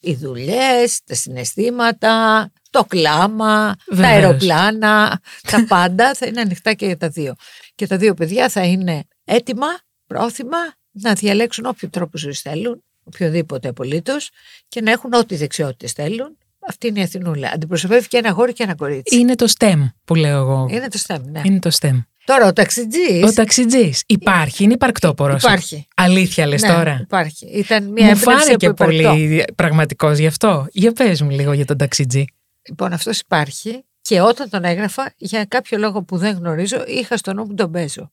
[0.00, 4.12] Οι δουλειές, τα συναισθήματα, το κλάμα, τα Βεβαίως.
[4.12, 7.34] αεροπλάνα, τα πάντα θα είναι ανοιχτά και για τα δύο.
[7.74, 9.66] Και τα δύο παιδιά θα είναι έτοιμα,
[10.06, 10.58] πρόθυμα
[10.90, 14.30] να διαλέξουν όποιο τρόπο ζωής θέλουν, οποιοδήποτε απολύτως,
[14.68, 16.38] και να έχουν ό,τι δεξιότητες θέλουν.
[16.68, 17.50] Αυτή είναι η Αθηνούλα.
[17.54, 19.16] Αντιπροσωπεύει και ένα γόρι και ένα κορίτσι.
[19.18, 20.66] Είναι το STEM που λέω εγώ.
[20.70, 21.40] Είναι το στέμι, ναι.
[21.44, 22.04] Είναι το STEM.
[22.26, 24.02] Τώρα ο ταξιτζής Ο ταξιτζής.
[24.06, 25.52] Υπάρχει, είναι υπαρκτό πρόσωπο.
[25.52, 25.86] υπάρχει.
[25.96, 27.46] Αλήθεια λες Ναι, τώρα; Υπάρχει.
[27.46, 29.08] Ήταν μια Μου έμπνευση φάνηκε από υπερτό.
[29.10, 30.66] πολύ πραγματικός γι' αυτό.
[30.70, 32.24] Για πες μου λίγο για τον ταξιτζή.
[32.68, 37.32] Λοιπόν, αυτός υπάρχει και όταν τον έγραφα, για κάποιο λόγο που δεν γνωρίζω, είχα στο
[37.32, 38.12] νου μου τον Μπέζο.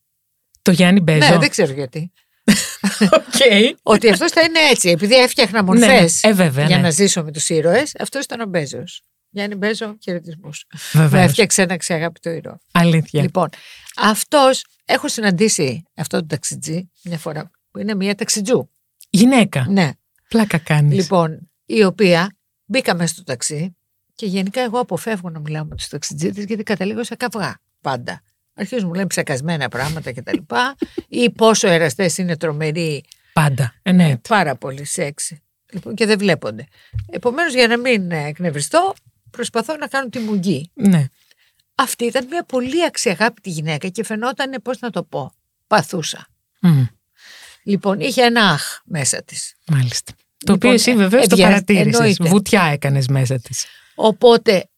[0.61, 2.11] Το Γιάννη Μπέζο; Ναι, δεν ξέρω γιατί.
[3.09, 3.71] Okay.
[3.83, 4.89] ότι αυτός θα είναι έτσι.
[4.89, 6.81] Επειδή έφτιαχνα μορφές Ναι, ε, βέβαια, για ναι.
[6.81, 9.01] να ζήσω με τους ήρωες, αυτός ήταν ο Μπέζος.
[9.33, 10.49] Γιάννη Μπέζο, χαιρετισμού.
[10.93, 11.25] Με Βεβαίως.
[11.25, 12.59] έφτιαξε ένα ξεαγάπητο ήρωα.
[12.71, 13.21] Αλήθεια.
[13.21, 13.49] Λοιπόν,
[13.97, 18.69] αυτός έχω συναντήσει αυτό το ταξιτζή μια φορά, που είναι μια ταξιτζού.
[19.09, 19.65] Γυναίκα.
[19.69, 19.91] Ναι.
[20.27, 20.97] Πλάκα κάνεις.
[20.97, 23.75] Λοιπόν, η οποία μπήκαμε στο ταξί
[24.15, 28.21] και γενικά εγώ αποφεύγω να μιλάω με τους ταξιτζίτες γιατί καταλήγω σε καυγά πάντα.
[28.53, 30.37] Αρχίζουν μου λένε ψεκασμένα πράγματα κτλ.
[31.07, 33.73] ή πόσο εραστές είναι τρομεροί, Πάντα.
[33.81, 34.17] Ε, ναι.
[34.29, 35.41] πάρα πολύ σεξι.
[35.71, 36.67] Λοιπόν, και δεν βλέπονται.
[37.09, 38.93] Επομένως, για να μην ε, εκνευριστώ,
[39.37, 40.71] προσπαθώ να κάνω τη μουγγί.
[40.73, 41.05] ναι.
[41.75, 45.33] Αυτή ήταν μια πολύ αξιαγάπητη γυναίκα και φαινόταν, πώς να το πω,
[45.67, 46.27] παθούσα.
[46.61, 46.83] Μμ,
[47.63, 49.55] Λοιπόν, είχε ένα αχ μέσα της.
[49.67, 50.11] Μάλιστα.
[50.13, 51.93] Το Λοιπόν, οποίο εσύ ε, βεβαίως το ευγε- παρατήρησες.
[51.99, 52.23] εννοείται.
[52.29, 53.65] Βουτιά έκανες μέσα της.
[53.95, 54.69] Οπότε,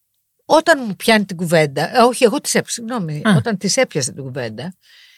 [0.46, 3.36] όταν μου πιάνει την κουβέντα, ε, όχι, εγώ της έπιασα, συγγνώμη, Α.
[3.38, 4.76] όταν της έπιασε την κουβέντα,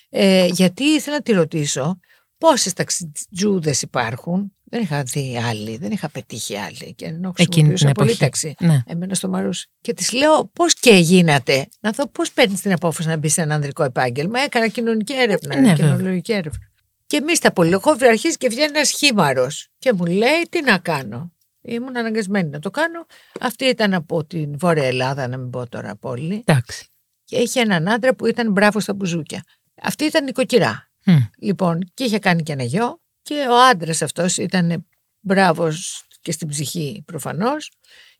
[0.09, 1.99] ε, γιατί ήθελα να τη ρωτήσω
[2.37, 4.56] πόσες ταξιτζούδες υπάρχουν.
[4.69, 6.93] Δεν είχα δει άλλη, δεν είχα πετύχει άλλη.
[6.95, 8.19] Και ενώ Εκείνη την χρησιμοποιούσα πολύ εποχή.
[8.19, 8.55] ταξί.
[8.59, 8.81] Ναι.
[8.87, 9.67] Εμένα στο Μαρούσι.
[9.81, 13.41] Και της λέω, πώς και γίνατε, να δω πώς παίρνεις την απόφαση να μπεις σε
[13.41, 14.39] ένα ανδρικό επάγγελμα.
[14.39, 16.65] Έκανα κοινωνική έρευνα, Ναι, κοινωνική έρευνα.
[17.07, 19.69] Και εμείς τα πολυλογόβια αρχίζει και βγαίνει ένας χήμαρος.
[19.79, 21.31] Και μου λέει, τι να κάνω.
[21.61, 23.05] Ήμουν αναγκασμένη να το κάνω.
[23.39, 26.43] Αυτή ήταν από την Βόρεια Ελλάδα, να μην πω τώρα από όλη.
[26.45, 26.85] Εντάξει.
[27.23, 29.43] Και είχε έναν άντρα που ήταν μπράβο στα μπουζούκια.
[29.81, 30.89] Αυτή ήταν νοικοκυρά.
[31.05, 31.15] Μμ.
[31.39, 33.01] Λοιπόν, και είχε κάνει και ένα γιο.
[33.27, 34.85] Και ο άντρας αυτός ήταν
[35.19, 37.71] μπράβος και στην ψυχή προφανώς.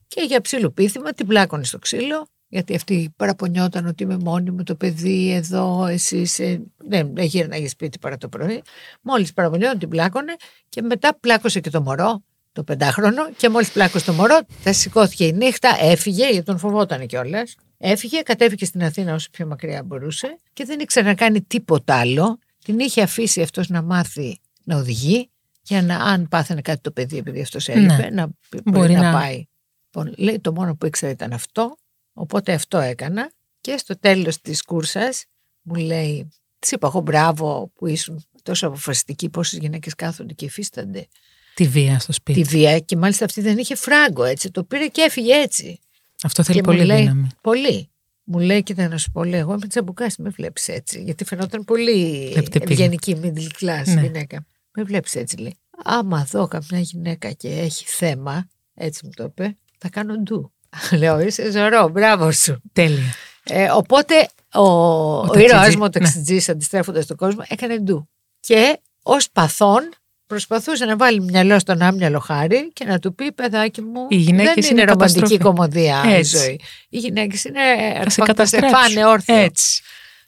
[0.08, 2.26] Και για ψιλοπίθημα την πλάκωνε στο ξύλο.
[2.48, 6.62] Γιατί αυτή παραπονιόταν ότι είμαι μόνη μου το παιδί εδώ, εσύ είσαι...
[6.76, 8.62] Δεν, δεν γύρναγε σπίτι παρά το πρωί.
[9.02, 10.36] Μόλις παραπονιόταν την πλάκωνε
[10.68, 13.30] και μετά πλάκωσε και το μωρό, το πεντάχρονο.
[13.36, 17.54] Και μόλις πλάκωσε το μωρό, τα σηκώθηκε η νύχτα, έφυγε, γιατί τον φοβόταν κιόλας.
[17.78, 22.38] Έφυγε, κατέβηκε στην Αθήνα όσο πιο μακριά μπορούσε και δεν ήξερε να κάνει τίποτα άλλο.
[22.64, 25.30] Την είχε αφήσει αυτός να μάθει να οδηγεί
[25.62, 28.08] για να, αν πάθαινε κάτι το παιδί, επειδή αυτός έλειπε, Ναι.
[28.10, 29.44] να μπορεί, Μπορεί να, να- πάει.
[29.84, 31.76] Λοιπόν, λέει το μόνο που ήξερα ήταν αυτό,
[32.12, 35.24] οπότε αυτό έκανα και στο τέλος της κούρσας
[35.62, 36.28] μου λέει,
[36.58, 41.06] της είπα εγώ μπράβο που ήσουν τόσο αποφασιστική, πόσες γυναίκες κάθονται και υφίστανται
[41.54, 42.40] Τη βία στο σπίτι.
[42.42, 45.78] τη βία και μάλιστα αυτή δεν είχε φράγκο έτσι, το πήρε και έφυγε έτσι.
[46.22, 47.26] Αυτό θέλει και μου πολύ λέει, δύναμη.
[47.40, 47.88] Πολύ.
[48.24, 51.02] Μου λέει, κοίτα να σου πω, λέει, εγώ είμαι τσαμπουκάς, με βλέπεις έτσι.
[51.02, 52.72] Γιατί φαινόταν πολύ Λεπτεπίλη.
[52.72, 54.00] ευγενική middle class Ναι.
[54.00, 54.44] γυναίκα.
[54.80, 55.56] Με βλέπεις έτσι, λέει.
[55.84, 60.52] Άμα δω καμιά γυναίκα και έχει θέμα, έτσι μου το είπε, θα κάνω ντου.
[60.98, 62.62] Λέω, είσαι ζωρό, μπράβο σου.
[62.72, 63.14] Τέλεια.
[63.44, 65.90] Ε, οπότε ο, ο, ταξιτζή, ήρωας μου, ο ναι.
[65.90, 68.08] ταξιτζής, αντιστρέφοντας τον κόσμο, έκανε ντου.
[68.40, 69.88] Και ως παθόν
[70.26, 74.54] προσπαθούσε να βάλει μυαλό στον άμυαλο χάρη και να του πει, παιδάκι μου, Οι γυναίκες
[74.54, 75.42] δεν είναι είναι ρομαντική καταστροφή».
[75.44, 76.36] κομμωδία η Έτσι.
[76.38, 76.60] ζωή.
[76.88, 77.60] Οι γυναίκες είναι
[78.02, 78.70] Θα σε θα καταστρέψουν.
[78.78, 79.36] φάνε όρθιο.
[79.36, 79.82] Έτσι.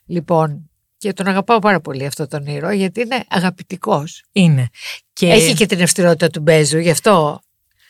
[0.06, 0.69] Λοιπόν,
[1.00, 4.22] και τον αγαπάω πάρα πολύ αυτόν τον ήρωα γιατί είναι αγαπητικός.
[4.32, 4.68] Είναι.
[5.12, 5.26] Και...
[5.26, 7.40] Έχει και την αυστηρότητα του Μπέζου, γι' αυτό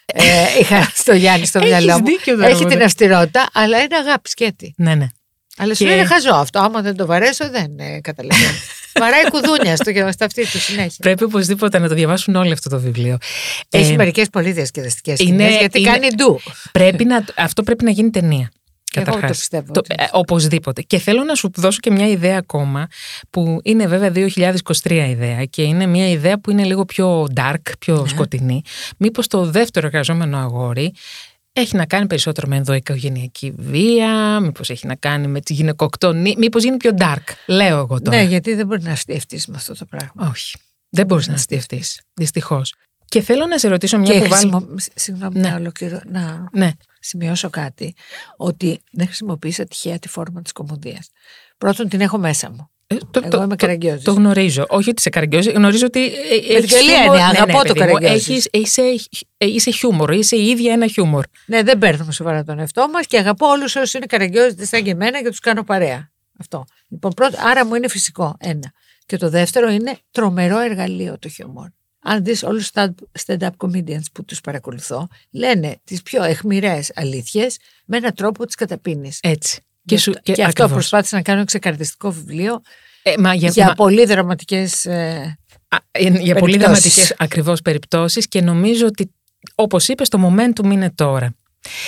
[0.06, 0.22] ε,
[0.60, 2.04] είχα στο Γιάννη στο Έχεις μυαλό μου.
[2.04, 2.68] δίκιο, Έχει Δραγώνα.
[2.68, 4.74] την αυστηρότητα, αλλά είναι αγάπη σκέτη.
[4.76, 5.06] Ναι, ναι.
[5.56, 6.58] Αλλά σου Και- είναι χαζό αυτό.
[6.58, 8.50] Άμα δεν το βαρέσω, δεν ε, καταλαβαίνω.
[9.00, 10.96] Βαράει κουδούνια στο, στα αυτή του συνέχεια.
[11.00, 13.16] Πρέπει οπωσδήποτε να το διαβάσουν όλοι αυτό το βιβλίο.
[13.70, 16.40] Έχει Ε, μερικές πολύ διασκεδαστικές είναι- σκηνές γιατί είναι- κάνει ντου.
[16.72, 18.50] πρέπει να, αυτό πρέπει να γίνει ταινία.
[18.90, 19.38] Και εγώ το Καταρχάς.
[19.38, 20.82] πιστεύω Το, ότι- ε, οπωσδήποτε.
[20.82, 22.86] Και θέλω να σου δώσω και μια ιδέα ακόμα,
[23.30, 28.00] που είναι βέβαια 2023 ιδέα και είναι μια ιδέα που είναι λίγο πιο dark, πιο
[28.02, 28.08] Ναι.
[28.08, 28.62] σκοτεινή.
[28.96, 30.92] Μήπως το δεύτερο εργαζόμενο αγόρι
[31.52, 36.62] έχει να κάνει περισσότερο με ενδοοικογενειακή βία, μήπως έχει να κάνει με τη γυναικοκτονή, μήπως
[36.62, 38.16] γίνει πιο dark, λέω εγώ τώρα.
[38.16, 40.28] Ναι, γιατί δεν μπορεί να αστιευτεί με αυτό το πράγμα.
[40.30, 40.56] Όχι,
[40.88, 42.74] δεν μπορείς να να στιευτείς, δυστυχώς.
[43.04, 44.50] Και θέλω να σε ρωτήσω μια Και που βάλει...
[44.50, 44.66] χρησιμο...
[44.94, 45.48] Συγγνώμη, Ναι.
[45.48, 46.00] να, ολοκληρω...
[46.10, 46.70] να Ναι,
[47.00, 47.94] σημειώσω κάτι.
[48.36, 51.08] Ότι δεν χρησιμοποίησα τυχαία τη φόρμα της κομμωδίας.
[51.58, 52.70] Πρώτον, την έχω μέσα μου.
[52.86, 54.02] Ε, το, Εγώ το- είμαι το- καραγκιόζης.
[54.04, 54.64] Το γνωρίζω.
[54.68, 56.04] Όχι ότι σε καραγκιόζη, γνωρίζω ότι.
[56.04, 57.14] ε, Με έχεις την καλή χιούμορ.
[57.16, 58.28] έννοια, αγαπώ το παιδί μου, καραγκιόζης.
[58.28, 58.82] έχεις- είσαι,
[59.36, 61.24] ε, είσαι χιούμορ, είσαι η ίδια ένα χιούμορ.
[61.46, 64.90] Ναι, δεν παίρνουμε σοβαρά τον εαυτό μας και αγαπώ όλους όσους είναι καραγκιόζητε σαν και
[64.90, 66.10] εμένα και τους κάνω παρέα.
[66.38, 66.64] Αυτό.
[66.88, 68.36] Λοιπόν, πρώτο, άρα μου είναι φυσικό.
[68.38, 68.72] Ένα.
[69.06, 71.68] Και το δεύτερο είναι τρομερό εργαλείο το χιούμορ.
[72.02, 72.84] Αν δεις όλους τους
[73.26, 78.54] stand-up comedians που τους παρακολουθώ, λένε τις πιο εχμηρέ αλήθειες με έναν τρόπο που τις
[78.54, 79.18] καταπίνεις.
[79.22, 79.60] Έτσι.
[79.84, 80.72] Και, σου- και, αυτό ακριβώς.
[80.72, 82.60] προσπάθησα να κάνω ένα ξεκαρδιστικό βιβλίο
[83.02, 86.58] Ε, μα για, για μα- πολύ δραματικές ε, α, ε, για πολύ περιπτώσεις.
[86.58, 89.14] δραματικές ακριβώς περιπτώσεις και νομίζω ότι
[89.54, 91.34] όπως είπες, το momentum είναι τώρα.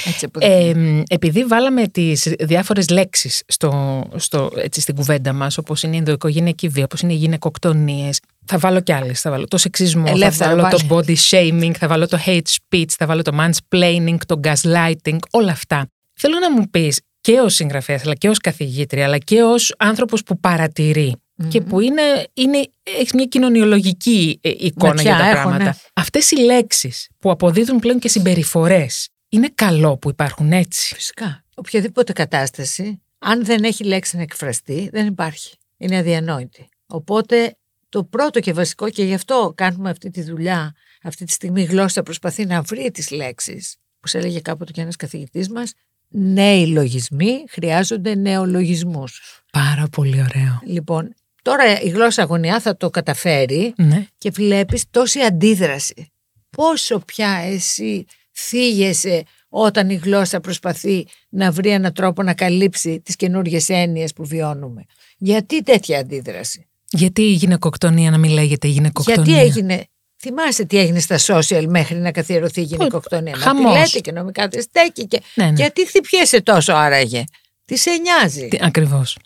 [0.07, 5.59] Έτσι από Ε, μ, επειδή βάλαμε τις διάφορες λέξεις στο, στο, έτσι, στην κουβέντα μας,
[5.59, 9.21] όπως είναι η ενδοοικογενειακή βία, όπως είναι οι γυναικοκτονίες, θα βάλω κι άλλες.
[9.21, 11.03] Θα βάλω το σεξισμό, Ελεύθερα θα βάλω το βάλε.
[11.07, 15.87] body shaming, θα βάλω το hate speech, θα βάλω το mansplaining, το gaslighting, όλα αυτά.
[16.15, 20.23] Θέλω να μου πεις και ως συγγραφέας, αλλά και ως καθηγήτρια, αλλά και ως άνθρωπος
[20.23, 21.15] που παρατηρεί
[21.49, 22.03] και που είναι,
[22.35, 22.59] είναι,
[22.99, 25.65] έχεις μια κοινωνιολογική ε, εικόνα Ματιά για τα έχω, πράγματα.
[25.65, 25.73] ναι.
[25.93, 30.95] Αυτές οι λέξεις που αποδίδουν πλέον και συμπεριφορές είναι καλό που υπάρχουν έτσι.
[30.95, 31.45] Φυσικά.
[31.55, 35.57] Οποιαδήποτε κατάσταση, αν δεν έχει λέξη να εκφραστεί, δεν υπάρχει.
[35.77, 36.69] Είναι αδιανόητη.
[36.87, 37.57] Οπότε
[37.89, 41.65] το πρώτο και βασικό και γι' αυτό κάνουμε αυτή τη δουλειά, αυτή τη στιγμή η
[41.65, 43.77] γλώσσα προσπαθεί να βρει τις λέξεις.
[43.97, 45.73] Όπως έλεγε κάποτε και ένας καθηγητής μας,
[46.09, 49.43] νέοι λογισμοί χρειάζονται νεολογισμούς.
[49.53, 50.61] Πάρα πολύ ωραίο.
[50.65, 54.07] Λοιπόν, τώρα η γλώσσα αγωνιά θα το καταφέρει Ναι.
[54.19, 56.13] και βλέπεις τόση αντίδραση.
[56.51, 63.17] Πόσο πια εσύ θίγεσαι όταν η γλώσσα προσπαθεί να βρει έναν τρόπο να καλύψει τις
[63.17, 64.85] καινούργιες έννοιες που βιώνουμε.
[65.19, 69.87] Γιατί τέτοια αντίδραση; Γιατί η γυναικοκτονία να μην λέγεται γυναικοκτονία; Γιατί έγινε.
[70.25, 73.73] Θυμάσαι τι έγινε στα social μέχρι να καθιερωθεί η γυναικοκτονία; Να χαμός.
[73.73, 75.07] τη λέτε και νομικά δεν στέκει.
[75.07, 75.21] Και...
[75.35, 75.53] Ναι, ναι.
[75.57, 77.25] Γιατί χτυπιέσαι τόσο άραγε;
[77.65, 79.17] Τι σε νοιάζει; Τι, ακριβώς.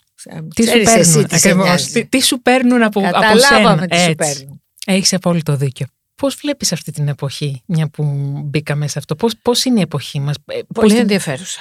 [0.55, 1.67] Τι σου Ξέρεις εσύ παίρνουν, τι σε ακριβώς.
[1.67, 1.91] νοιάζει.
[1.91, 3.87] Τι, τι σου παίρνουν από, από Καταλάβαμε σένα.
[3.87, 4.15] τι σου Έτσι.
[4.15, 4.61] παίρνουν.
[4.85, 5.85] Έχεις απόλυτο δίκιο.
[6.21, 8.03] Πώς βλέπεις αυτή την εποχή, μια που
[8.45, 11.59] μπήκαμε σε αυτό; Πώς, πώς είναι η εποχή μας; ε, πώς Πολύ την- ενδιαφέρουσα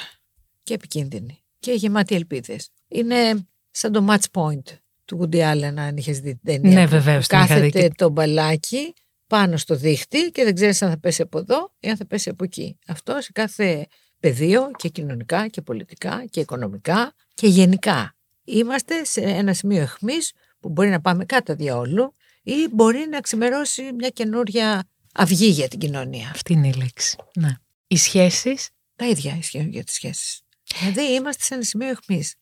[0.62, 2.68] και επικίνδυνη και γεμάτη ελπίδες.
[2.88, 6.78] Είναι σαν το match point του Woody Allen, αν είχες δει την ταινία.
[6.78, 8.94] Ναι, που βεβαίως, την είχα δει Κάθεται και- το μπαλάκι
[9.26, 12.28] πάνω στο δίχτυ και δεν ξέρεις αν θα πέσει από εδώ ή αν θα πέσει
[12.28, 12.78] από εκεί.
[12.86, 13.86] Αυτό σε κάθε
[14.20, 18.14] πεδίο και κοινωνικά και πολιτικά και οικονομικά και γενικά.
[18.44, 22.12] Είμαστε σε ένα σημείο εχμής που μπορεί να πάμε κάτω διαόλου
[22.48, 26.30] ή μπορεί να ξημερώσει μια καινούρια αυγή για την κοινωνία.
[26.34, 27.16] Αυτή είναι η λέξη.
[27.36, 27.48] Ναι.
[27.86, 30.40] Οι σχέσεις Τα ίδια ισχύουν για τις σχέσεις.
[30.80, 32.34] Δηλαδή είμαστε σε ένα σημείο εχμής.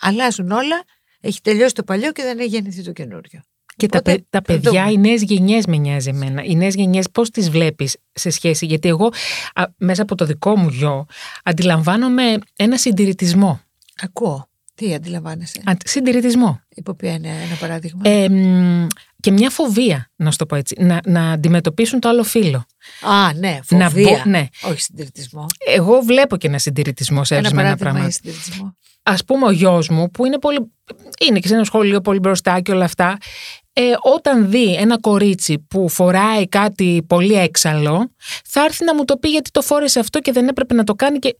[0.00, 0.82] Αλλάζουν όλα,
[1.20, 3.40] έχει τελειώσει το παλιό και δεν έχει γεννηθεί το καινούριο.
[3.76, 4.92] Και τα, Οπότε, παι- τα θα παιδιά, δούμε.
[4.92, 6.42] οι νέες γενιές με νοιάζει εμένα.
[6.44, 9.06] Οι νέες γενιές πώς τις βλέπεις σε σχέση; Γιατί εγώ
[9.54, 11.06] α, μέσα από το δικό μου γιο
[11.44, 13.60] αντιλαμβάνομαι ένα συντηρητισμό.
[14.02, 14.48] Ακούω.
[14.78, 16.60] Τι αντιλαμβάνεσαι; Α, συντηρητισμό.
[16.74, 18.86] Υπό ποια είναι ένα παράδειγμα; Ε, μ,
[19.20, 20.74] και μια φοβία, να σου το πω έτσι.
[20.78, 22.64] Να, να αντιμετωπίσουν το άλλο φύλλο.
[23.00, 24.10] Α, ναι, να φοβία.
[24.10, 24.46] μπω- ναι.
[24.62, 25.46] Όχι συντηρητισμό.
[25.66, 28.04] Εγώ βλέπω και ένα συντηρητισμό σε Ένα ορισμένα παράδειγμα πράγματα.
[28.04, 28.76] είναι συντηρητισμό.
[29.02, 30.72] Α πούμε, ο γιος μου, που είναι, πολύ,
[31.28, 33.16] είναι και σε ένα σχολείο πολύ μπροστά και όλα αυτά,
[33.72, 33.82] ε,
[34.14, 38.10] όταν δει ένα κορίτσι που φοράει κάτι πολύ έξαλλο,
[38.44, 40.94] θα έρθει να μου το πει γιατί το φόρεσε αυτό και δεν έπρεπε να το
[40.94, 41.18] κάνει.
[41.18, 41.36] Και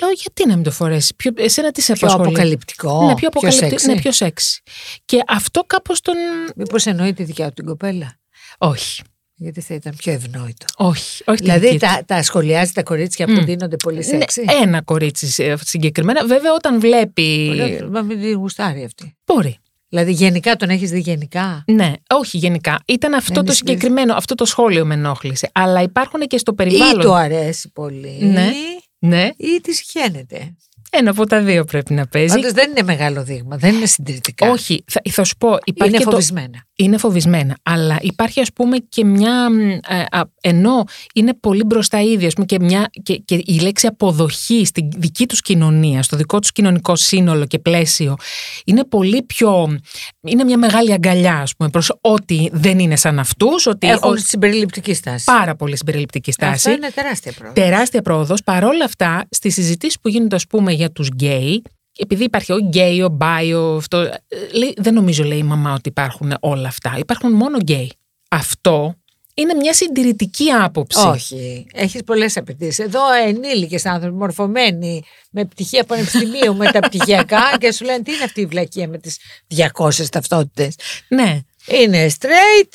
[0.00, 3.06] λέω, γιατί να μην το φορέσει; Ποιο, εσένα τι σε Πιο απασχολεί; αποκαλυπτικό.
[3.06, 3.68] Ναι, πιο αποκαλυπτικό.
[3.70, 3.86] σεξι.
[3.86, 4.62] Ναι, πιο σεξι.
[5.04, 6.14] Και αυτό κάπως τον.
[6.56, 8.18] Μήπως εννοεί τη δικιά του την κοπέλα;
[8.58, 9.02] Όχι.
[9.40, 10.66] Γιατί θα ήταν πιο ευνόητο.
[10.76, 11.22] Όχι.
[11.26, 13.44] όχι Δηλαδή την δική τα, τα σχολιάζει τα κορίτσια που Μμ.
[13.44, 16.26] δίνονται πολύ Ναι, σεξι; ένα κορίτσι σε- συγκεκριμένα.
[16.26, 17.48] Βέβαια, όταν βλέπει.
[17.50, 19.16] Ωραία, Μα μην τη γουστάρει αυτή.
[19.26, 19.58] Μπορεί.
[19.88, 22.82] Δηλαδή γενικά τον έχεις δει γενικά; Ναι, όχι γενικά.
[22.86, 25.50] Ήταν αυτό Δεν το είναι συγκεκριμένο, αυτό το σχόλιο με ενόχλησε.
[25.54, 27.00] Αλλά υπάρχουν και στο Ή περιβάλλον.
[27.00, 28.18] του αρέσει πολύ.
[28.20, 28.50] Ναι.
[28.98, 30.56] Ναι, Ή τη συχαίνεται.
[30.90, 32.34] Ένα από τα δύο πρέπει να παίζει.
[32.34, 33.56] Πάντως δεν είναι μεγάλο δείγμα.
[33.56, 34.50] Δεν είναι συντηρητικά.
[34.50, 35.56] Όχι, θα, θα σου πω.
[35.64, 36.62] Υπάρχει είναι και το- φοβισμένα.
[36.76, 37.56] είναι φοβισμένα.
[37.62, 39.50] Αλλά υπάρχει ας πούμε και μια.
[39.50, 43.60] μ, ε, α, ενώ είναι πολύ μπροστά ήδη, ας πούμε, και, μια, και, και η
[43.60, 48.16] λέξη αποδοχή στη δική τους κοινωνία, στο δικό τους κοινωνικό σύνολο και πλαίσιο,
[48.64, 49.78] είναι πολύ πιο.
[50.20, 54.16] Είναι μια μεγάλη αγκαλιά, ας πούμε, προς ό,τι δεν είναι σαν αυτούς, ότι Έχουν ο-
[54.16, 55.24] συμπεριληπτική στάση.
[55.24, 56.52] πάρα πολύ συμπεριληπτική στάση.
[56.52, 57.54] Αυτό είναι τεράστια πρόοδος.
[57.64, 58.42] τεράστια πρόοδος.
[58.44, 61.62] Παρόλα αυτά, στις συζητήσεις που γίνονται, ας πούμε, για τους γκέι,
[61.98, 63.96] επειδή υπάρχει ο γκέι, ο bi, ο αυτό.
[63.98, 64.12] ε,
[64.52, 66.94] λέει- δεν νομίζω, λέει η μαμά, ότι υπάρχουν όλα αυτά.
[66.98, 67.92] Υπάρχουν μόνο γκέι.
[68.30, 68.94] Αυτό
[69.34, 71.06] είναι μια συντηρητική άποψη.
[71.06, 71.66] Όχι.
[71.72, 72.78] Έχεις πολλές απαιτήσεις.
[72.78, 78.24] Εδώ ενήλικες άνθρωποι, μορφωμένοι, με πτυχία πανεπιστημίου, με τα πτυχιακά και σου λένε τι είναι
[78.24, 80.74] αυτή η βλακεία με τις 200 ταυτότητες;
[81.08, 82.68] Ναι, Είναι straight,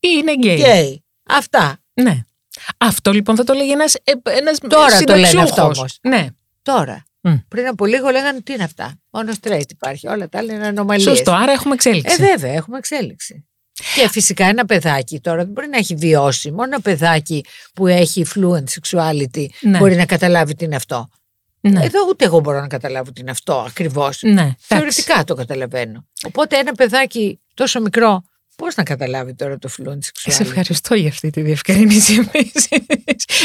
[0.00, 0.62] είναι γκέι.
[0.64, 0.96] gay.
[1.36, 1.78] Αυτά.
[1.92, 2.20] Ναι.
[2.78, 5.78] Αυτό λοιπόν θα το λέγει ένας ένας Τώρα το λένε αυτό συνταξιούχος.
[5.78, 5.98] όμως.
[6.02, 6.26] Ναι.
[6.62, 7.04] Τώρα.
[7.22, 7.34] Μμ.
[7.48, 10.08] Πριν από λίγο λέγανε τι είναι αυτά; Μόνο straight υπάρχει.
[10.08, 11.08] Όλα τα άλλα είναι ανομαλίες.
[11.08, 12.16] Σωστό, άρα έχουμε Ε, εξέλιξη.
[12.22, 13.44] βέβαια, έχουμε εξέλιξη.
[13.94, 16.50] Και φυσικά ένα παιδάκι τώρα δεν μπορεί να έχει βιώσει.
[16.50, 19.78] Μόνο ένα παιδάκι που έχει fluent sexuality Ναι.
[19.78, 21.08] μπορεί να καταλάβει τι είναι αυτό.
[21.60, 21.84] ναι.
[21.84, 24.22] Εδώ ούτε εγώ μπορώ να καταλάβω τι είναι αυτό ακριβώς.
[24.22, 24.30] ναι.
[24.30, 24.54] εντάξει.
[24.58, 26.06] Θεωρητικά το καταλαβαίνω.
[26.26, 28.22] Οπότε ένα παιδάκι τόσο μικρό,
[28.60, 30.46] πώς να καταλάβει τώρα το fluent Ε, Σε sexuality.
[30.46, 32.68] ευχαριστώ για αυτή τη διευκρίνηση επίσης.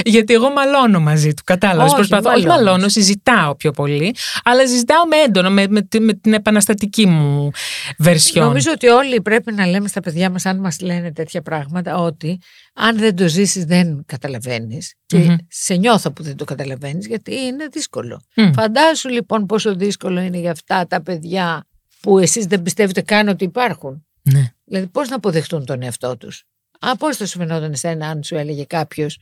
[0.06, 1.42] Γιατί εγώ μαλώνω μαζί του.
[1.46, 1.86] Κατάλαβες.
[1.86, 2.30] Όχι, Προσπαθώ.
[2.30, 2.66] Όχι μαλώνεις.
[2.66, 4.16] μαλώνω, συζητάω πιο πολύ.
[4.44, 7.50] Αλλά συζητάω με έντονο, με, με, τη- με την επαναστατική μου
[7.98, 8.46] βερσιόν.
[8.46, 12.40] Νομίζω ότι όλοι πρέπει να λέμε στα παιδιά μας αν μας λένε τέτοια πράγματα ότι
[12.74, 15.36] αν δεν το ζήσεις δεν καταλαβαίνεις και Μμμ.
[15.50, 18.22] σε νιώθω που δεν το καταλαβαίνεις γιατί είναι δύσκολο.
[18.36, 18.52] Μμ.
[18.54, 21.66] Φαντάσου λοιπόν πόσο δύσκολο είναι για αυτά τα παιδιά
[22.02, 24.06] που εσείς δεν πιστεύετε καν ότι υπάρχουν.
[24.34, 24.54] Ναι.
[24.66, 26.44] Δηλαδή πώς να αποδεχτούν τον εαυτό τους;
[26.80, 29.20] Α, πώς θα σου φαινόταν εσένα αν σου έλεγε κάποιος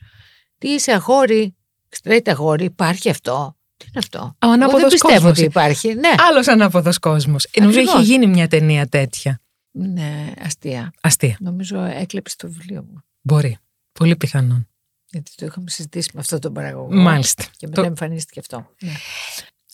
[0.58, 1.54] τι είσαι αγόρι,
[2.02, 5.30] straight αγόρι, υπάρχει αυτό; Τι είναι αυτό; Ο Εγώ δεν ανάποδος πιστεύω κόσμος.
[5.32, 5.94] ότι υπάρχει.
[5.94, 6.08] Ναι.
[6.18, 7.48] Άλλος ανάποδος κόσμος.
[7.60, 8.00] Νομίζω Ακριβώς.
[8.00, 9.38] έχει γίνει μια ταινία τέτοια.
[9.70, 10.92] Ναι, αστεία.
[11.00, 11.36] Αστεία.
[11.40, 13.02] Νομίζω έκλεψε το βιβλίο μου.
[13.20, 13.58] Μπορεί.
[13.92, 14.68] Πολύ πιθανόν.
[15.10, 16.88] Γιατί το είχαμε συζητήσει με αυτόν τον παραγωγό.
[16.94, 17.44] Μάλιστα.
[17.56, 18.66] Και μετά Το- εμφανίστηκε αυτό.
[18.80, 18.92] Ναι.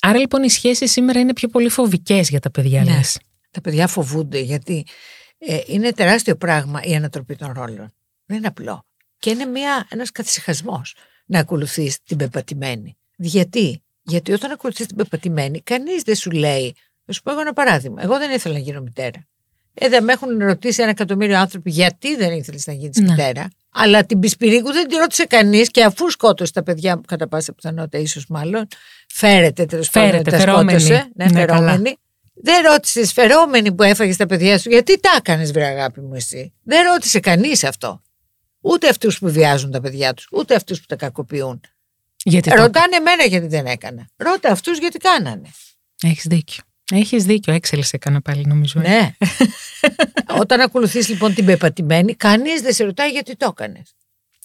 [0.00, 2.90] Άρα λοιπόν οι σχέσεις σήμερα είναι πιο πολύ φοβικές για τα παιδιά, Ναι.
[2.96, 3.18] λες.
[3.50, 4.86] Τα παιδιά φοβούνται γιατί
[5.46, 7.92] ε, είναι τεράστιο πράγμα η ανατροπή των ρόλων.
[8.26, 8.84] Δεν είναι απλό.
[9.18, 10.94] Και είναι μια, ένας καθησυχασμός
[11.26, 12.96] να ακολουθείς την πεπατημένη.
[13.16, 16.74] Γιατί, γιατί όταν ακολουθείς την πεπατημένη, κανείς δεν σου λέει,
[17.06, 19.24] θα σου πω εγώ ένα παράδειγμα, εγώ δεν ήθελα να γίνω μητέρα.
[19.74, 23.10] Ε, δεν με έχουν ρωτήσει ένα εκατομμύριο άνθρωποι γιατί δεν ήθελες να γίνεις Ναι.
[23.10, 23.48] μητέρα.
[23.72, 27.52] Αλλά την Πισπυρίκου δεν τη ρώτησε κανείς και αφού σκότωσε τα παιδιά μου, κατά πάσα
[27.52, 28.66] πιθανότητα, ίσως μάλλον,
[29.08, 30.10] φέρεται τέλος πάντων.
[30.10, 30.80] Φέρεται, τα φερόμενη.
[30.80, 31.10] σκότωσε.
[31.14, 31.46] Ναι, Ναι, καλά.
[31.46, 31.96] φερόμενη.
[32.42, 36.52] Δεν ρώτησε φερόμενη που έφαγε τα παιδιά σου, γιατί τα έκανες, βρε αγάπη μου, εσύ.
[36.62, 38.02] Δεν ρώτησε κανείς αυτό.
[38.60, 41.60] Ούτε αυτούς που βιάζουν τα παιδιά τους, ούτε αυτούς που τα κακοποιούν.
[42.24, 42.56] Γιατί το...
[42.56, 44.08] Ρωτάνε εμένα γιατί δεν έκανα.
[44.16, 45.48] Ρώτα αυτούς γιατί κάνανε.
[46.02, 46.62] Έχεις δίκιο.
[46.92, 47.52] Έχεις δίκιο.
[47.52, 48.80] Έξελες έκανα πάλι νομίζω.
[48.80, 48.88] ε.
[48.88, 49.10] Ναι.
[50.40, 53.94] Όταν ακολουθείς λοιπόν την πεπατημένη, κανείς δεν σε ρωτάει γιατί το έκανες.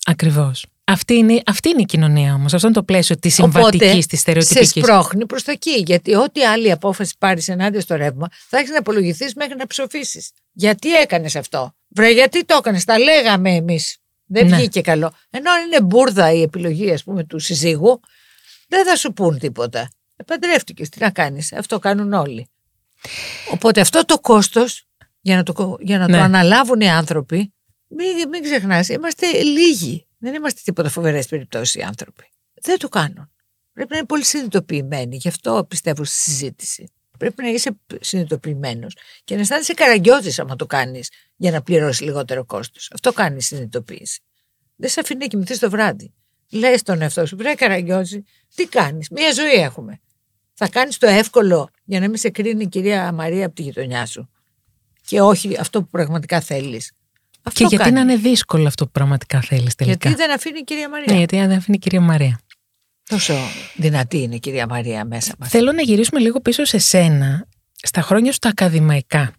[0.06, 0.66] Ακριβώς.
[0.88, 2.54] Αυτή είναι, αυτή είναι η κοινωνία όμως.
[2.54, 4.70] Αυτό είναι το πλαίσιο της Οπότε, συμβατικής, της Σε στερεοτυπικής.
[4.70, 5.84] σπρώχνει προς τα εκεί.
[5.86, 10.32] Γιατί ό,τι άλλη απόφαση πάρεις ενάντια στο ρεύμα, θα έχεις να απολογηθείς μέχρι να ψοφήσεις.
[10.52, 13.98] Γιατί έκανες αυτό; Βρε, γιατί το έκανες; Τα λέγαμε εμείς.
[14.26, 14.56] Δεν Ναι.
[14.56, 15.12] βγήκε καλό.
[15.30, 18.00] Ενώ αν είναι μπουρδα η επιλογή, ας πούμε, του συζύγου,
[18.68, 19.90] δεν θα σου πούν τίποτα.
[20.16, 20.90] Επαντρεύτηκες.
[20.90, 22.50] Τι να κάνεις; Αυτό κάνουν όλοι.
[23.52, 24.86] Οπότε αυτό το κόστος
[25.22, 26.18] για να, το, κο- για να Ναι.
[26.18, 27.54] το αναλάβουν οι άνθρωποι,
[27.88, 30.06] μην, μην ξεχνάς, είμαστε λίγοι.
[30.26, 32.24] Δεν είμαστε τίποτα φοβερές περιπτώσεις οι άνθρωποι.
[32.62, 33.32] Δεν το κάνουν.
[33.74, 35.16] Πρέπει να είναι πολύ συνειδητοποιημένοι.
[35.16, 36.92] Γι' αυτό πιστεύω στη συζήτηση.
[37.18, 42.46] Πρέπει να είσαι συνειδητοποιημένος και να αισθάνεσαι καραγκιόζη άμα το κάνεις για να πληρώσεις λιγότερο
[42.46, 42.90] κόστος.
[42.94, 44.22] Αυτό κάνει η συνειδητοποίηση.
[44.76, 46.14] Δεν σε αφήνει να κοιμηθείς το βράδυ.
[46.52, 48.24] Λες τον εαυτό σου, βρε καραγκιόζη,
[48.56, 50.02] τι κάνεις; Μία ζωή έχουμε.
[50.54, 54.06] Θα κάνεις το εύκολο για να μην σε κρίνει η κυρία Μαρία από τη γειτονιά
[54.06, 54.30] σου.
[55.02, 56.92] Και όχι αυτό που πραγματικά θέλεις.
[57.48, 57.96] Αυτό Και γιατί κάνει.
[57.96, 60.10] να είναι δύσκολο αυτό που πραγματικά θέλεις τελικά.
[60.10, 61.06] Γιατί δεν αφήνει η κυρία Μαρία.
[61.12, 62.40] Ναι, γιατί δεν αφήνει η κυρία Μαρία.
[63.10, 63.34] Τόσο
[63.76, 65.50] δυνατή είναι η κυρία Μαρία μέσα μας.
[65.50, 67.48] Θέλω να γυρίσουμε λίγο πίσω σε σένα,
[67.82, 69.34] στα χρόνια σου τα ακαδημαϊκά.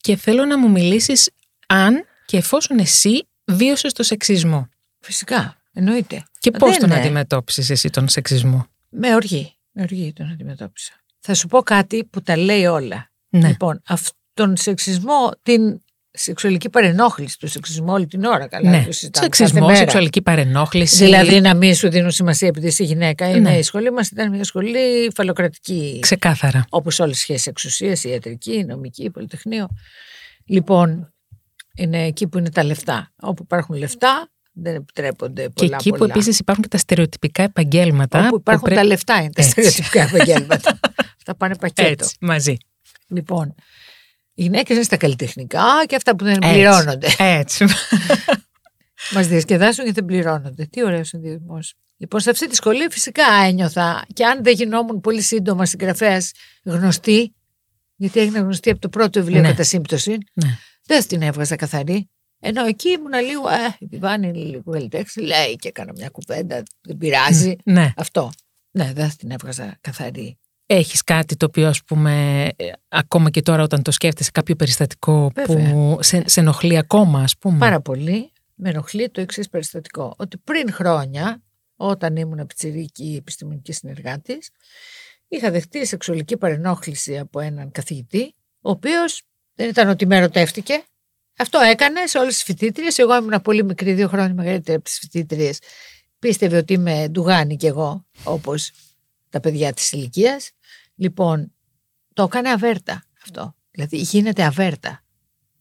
[0.00, 1.30] Και θέλω να μου μιλήσεις
[1.66, 4.68] αν και εφόσον εσύ βίωσες το σεξισμό.
[5.00, 6.24] Φυσικά, εννοείται.
[6.38, 6.98] Και Δεν πώς τον είναι.
[6.98, 9.56] αντιμετώπισες εσύ τον σεξισμό; Με οργή.
[9.72, 10.92] Με οργή τον αντιμετώπισα.
[11.20, 13.10] Θα σου πω κάτι που τα λέει όλα.
[13.28, 13.48] Ναι.
[13.48, 15.80] Λοιπόν, αυτόν τον σεξισμό, την
[16.22, 18.46] σεξουαλική παρενόχληση του σεξισμού όλη την ώρα.
[18.48, 18.82] Καλά, ναι.
[18.86, 19.78] το συζητάμε κάθε Σεξισμό, μέρα.
[19.78, 21.04] σεξουαλική παρενόχληση.
[21.04, 23.28] Δηλαδή να μην σου δίνουν σημασία επειδή είσαι γυναίκα.
[23.28, 23.58] Είναι, Ναι.
[23.58, 25.98] Η σχολή μας ήταν μια σχολή φαλοκρατική.
[26.00, 26.64] Ξεκάθαρα.
[26.68, 29.68] Όπως όλες οι σχέσεις εξουσίας, η ιατρική, η νομική, η πολυτεχνείο.
[30.46, 31.12] Λοιπόν,
[31.76, 33.12] είναι εκεί που είναι τα λεφτά.
[33.20, 35.76] Όπου υπάρχουν λεφτά, δεν επιτρέπονται Και πολλά.
[35.80, 36.12] εκεί που πολλά.
[36.14, 38.18] επίσης υπάρχουν και τα στερεοτυπικά επαγγέλματα.
[38.18, 39.50] Όπου που υπάρχουν πρέπει- τα λεφτά είναι τα Έτσι.
[39.50, 40.78] στερεοτυπικά επαγγέλματα.
[41.18, 41.90] Αυτά πάνε πακέτο.
[41.90, 42.56] Έτσι, μαζί.
[43.08, 43.52] Λοιπόν, οι
[44.42, 46.48] γυναίκε είναι στα καλλιτεχνικά και αυτά που δεν Έτσι.
[46.52, 47.08] πληρώνονται.
[47.18, 47.64] Έτσι.
[49.14, 50.64] Μας διασκεδάσουν και δεν πληρώνονται.
[50.66, 51.58] Τι ωραίο συνδυασμό.
[51.96, 56.32] Λοιπόν, σε αυτή τη σχολή φυσικά ένιωθα και αν δεν γινόμουν πολύ σύντομα συγγραφέας
[56.64, 57.34] γνωστή,
[57.96, 59.48] γιατί έγινα γνωστή από το πρώτο βιβλίο Ναι.
[59.48, 60.58] κατά σύμπτωση, ναι.
[60.86, 62.10] δεν την έβγαζα καθαρή.
[62.40, 66.62] Ενώ εκεί ήμουν λίγο, ε, η Βιβάνη είναι λίγο καλλιτέχνη, λέει και έκανα μια κουβέντα,
[66.82, 67.56] δεν πειράζει.
[67.64, 67.92] ναι.
[67.96, 68.30] Αυτό.
[68.70, 70.38] Ναι, δεν την έβγαζα καθαρή.
[70.70, 75.30] Έχεις κάτι το οποίο ας πούμε ε, ακόμα και τώρα όταν το σκέφτεσαι κάποιο περιστατικό
[75.34, 75.70] Βέβαια.
[75.72, 80.14] που σε, σε ενοχλεί ακόμα ας πούμε; Πάρα πολύ με ενοχλεί το εξής περιστατικό.
[80.16, 81.42] Ότι πριν χρόνια,
[81.76, 84.50] όταν ήμουν πιτσιρίκη επιστημονική συνεργάτης,
[85.28, 89.22] είχα δεχτεί σεξουαλική παρενόχληση από έναν καθηγητή, ο οποίος
[89.54, 90.82] δεν ήταν ότι με ερωτεύτηκε.
[91.38, 92.98] Αυτό έκανε σε όλες τις φοιτήτριες.
[92.98, 95.58] Εγώ ήμουν πολύ μικρή, δύο χρόνια μεγαλύτερη από τις φοιτήτριες.
[96.18, 98.72] Πίστευε ότι είμαι ντουγάνη κι εγώ, όπως
[99.30, 100.50] τα παιδιά της ηλικίας.
[100.94, 101.52] Λοιπόν,
[102.12, 103.54] το έκανε αβέρτα αυτό.
[103.70, 105.02] Δηλαδή γίνεται αβέρτα.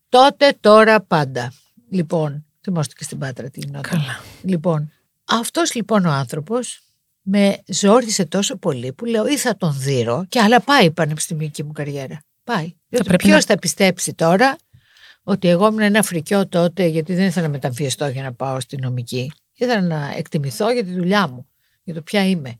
[0.10, 1.54] Τότε, τώρα, πάντα.
[1.90, 3.82] Λοιπόν, θυμόστε και στην Πάτρα τι γινόταν.
[3.92, 4.20] Καλά.
[4.42, 4.92] Λοιπόν,
[5.26, 6.82] αυτός λοιπόν ο άνθρωπος
[7.22, 11.64] με ζόρισε τόσο πολύ που λέω ή θα τον δείρω και αλλά πάει η πανεπιστημιακή
[11.64, 12.22] μου καριέρα.
[12.44, 12.74] Πάει.
[12.90, 14.58] Διότι πρέπει ποιος να- θα πιστέψει τώρα
[15.24, 18.78] ότι εγώ ήμουν ένα φρικιό τότε γιατί δεν ήθελα να μεταμφιεστώ για να πάω στη
[18.78, 19.32] νομική.
[19.54, 21.48] Ήθελα να εκτιμηθώ για τη δουλειά μου,
[21.84, 22.60] για το ποια είμαι.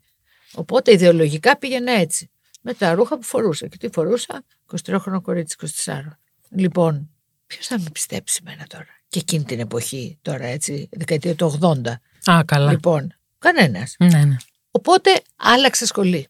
[0.54, 2.30] Οπότε ιδεολογικά πήγαινα έτσι.
[2.62, 3.66] Με τα ρούχα που φορούσα.
[3.66, 4.44] Και τι φορούσα,
[4.84, 6.18] 23χρονο κορίτσι, 24.
[6.50, 7.10] Λοιπόν,
[7.46, 11.86] ποιος θα με πιστέψει εμένα τώρα; Και εκείνη την εποχή, τώρα έτσι, δεκαετία του 80.
[12.30, 12.70] Α, καλά.
[12.70, 13.94] Λοιπόν, κανένας.
[13.98, 14.36] Ναι, ναι.
[14.70, 16.28] Οπότε άλλαξα σχολή.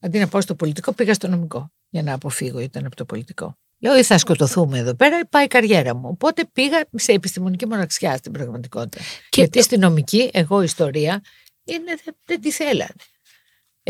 [0.00, 1.72] Αντί να πάω στο πολιτικό, πήγα στο νομικό.
[1.88, 3.58] Για να αποφύγω, ήταν από το πολιτικό.
[3.78, 6.08] Λέω, ή θα σκοτωθούμε εδώ πέρα, ή πάει η καριέρα μου.
[6.08, 8.98] Οπότε πήγα σε επιστημονική μοναξιά στην πραγματικότητα.
[9.28, 11.20] Και- Γιατί στη νομική, εγώ ιστορία,
[11.64, 12.94] είναι, δεν, δεν τη θέλανε.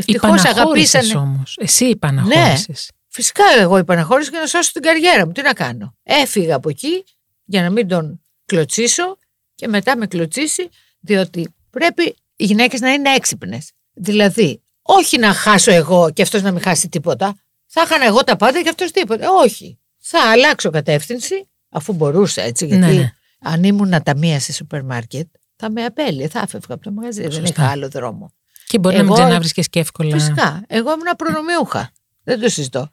[0.01, 1.15] Ευτυχώς αγαπήσανε.
[1.17, 1.57] όμως.
[1.61, 2.91] Εσύ υπαναχώρησες.
[3.09, 5.33] Φυσικά εγώ είπα να χωρίσω και να σώσω την καριέρα μου.
[5.33, 5.95] Τι να κάνω.
[6.03, 7.05] Έφυγα από εκεί
[7.45, 9.17] για να μην τον κλωτσίσω
[9.55, 10.69] και μετά με κλωτσίσει,
[11.01, 13.71] διότι πρέπει οι γυναίκες να είναι έξυπνες.
[13.93, 17.35] Δηλαδή, όχι να χάσω εγώ και αυτός να μην χάσει τίποτα.
[17.67, 19.31] Θα είχα εγώ τα πάντα και αυτός τίποτα.
[19.33, 19.79] Όχι.
[19.99, 23.13] Θα αλλάξω κατεύθυνση, αφού μπορούσα έτσι, γιατί Ναι, ναι.
[23.41, 25.27] αν ήμουν ταμεία σε σούπερ μάρκετ,
[25.57, 27.23] θα με απέλυε, θα έφευγα από το μαγαζί.
[27.23, 27.49] Δεν Σωστά.
[27.49, 28.33] είχα άλλο δρόμο.
[28.71, 30.11] Και μπορεί να Εγώ- μην ξανάβρισκε και εύκολα.
[30.19, 30.65] Φυσικά.
[30.67, 31.91] Εγώ ήμουν προνομιούχα.
[32.25, 32.89] Δεν το συζητώ.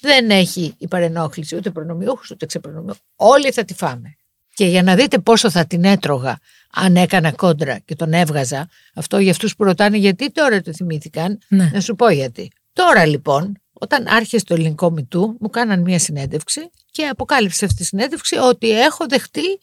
[0.00, 3.00] Δεν έχει η παρενόχληση ούτε προνομιούχου ούτε ξεπρονομιούχου.
[3.16, 4.14] Όλοι θα τη φάμε.
[4.54, 6.38] Και για να δείτε πόσο θα την έτρωγα
[6.74, 11.38] αν έκανα κόντρα και τον έβγαζα, αυτό για αυτούς που ρωτάνε γιατί τώρα το θυμήθηκαν,
[11.48, 11.70] Ναι.
[11.72, 12.50] να σου πω γιατί.
[12.72, 17.84] Τώρα λοιπόν, όταν άρχισε το ελληνικό μητού, μου κάναν μία συνέντευξη και αποκάλυψε αυτή τη
[17.84, 19.58] συνέντευξη ότι έχω δεχτεί.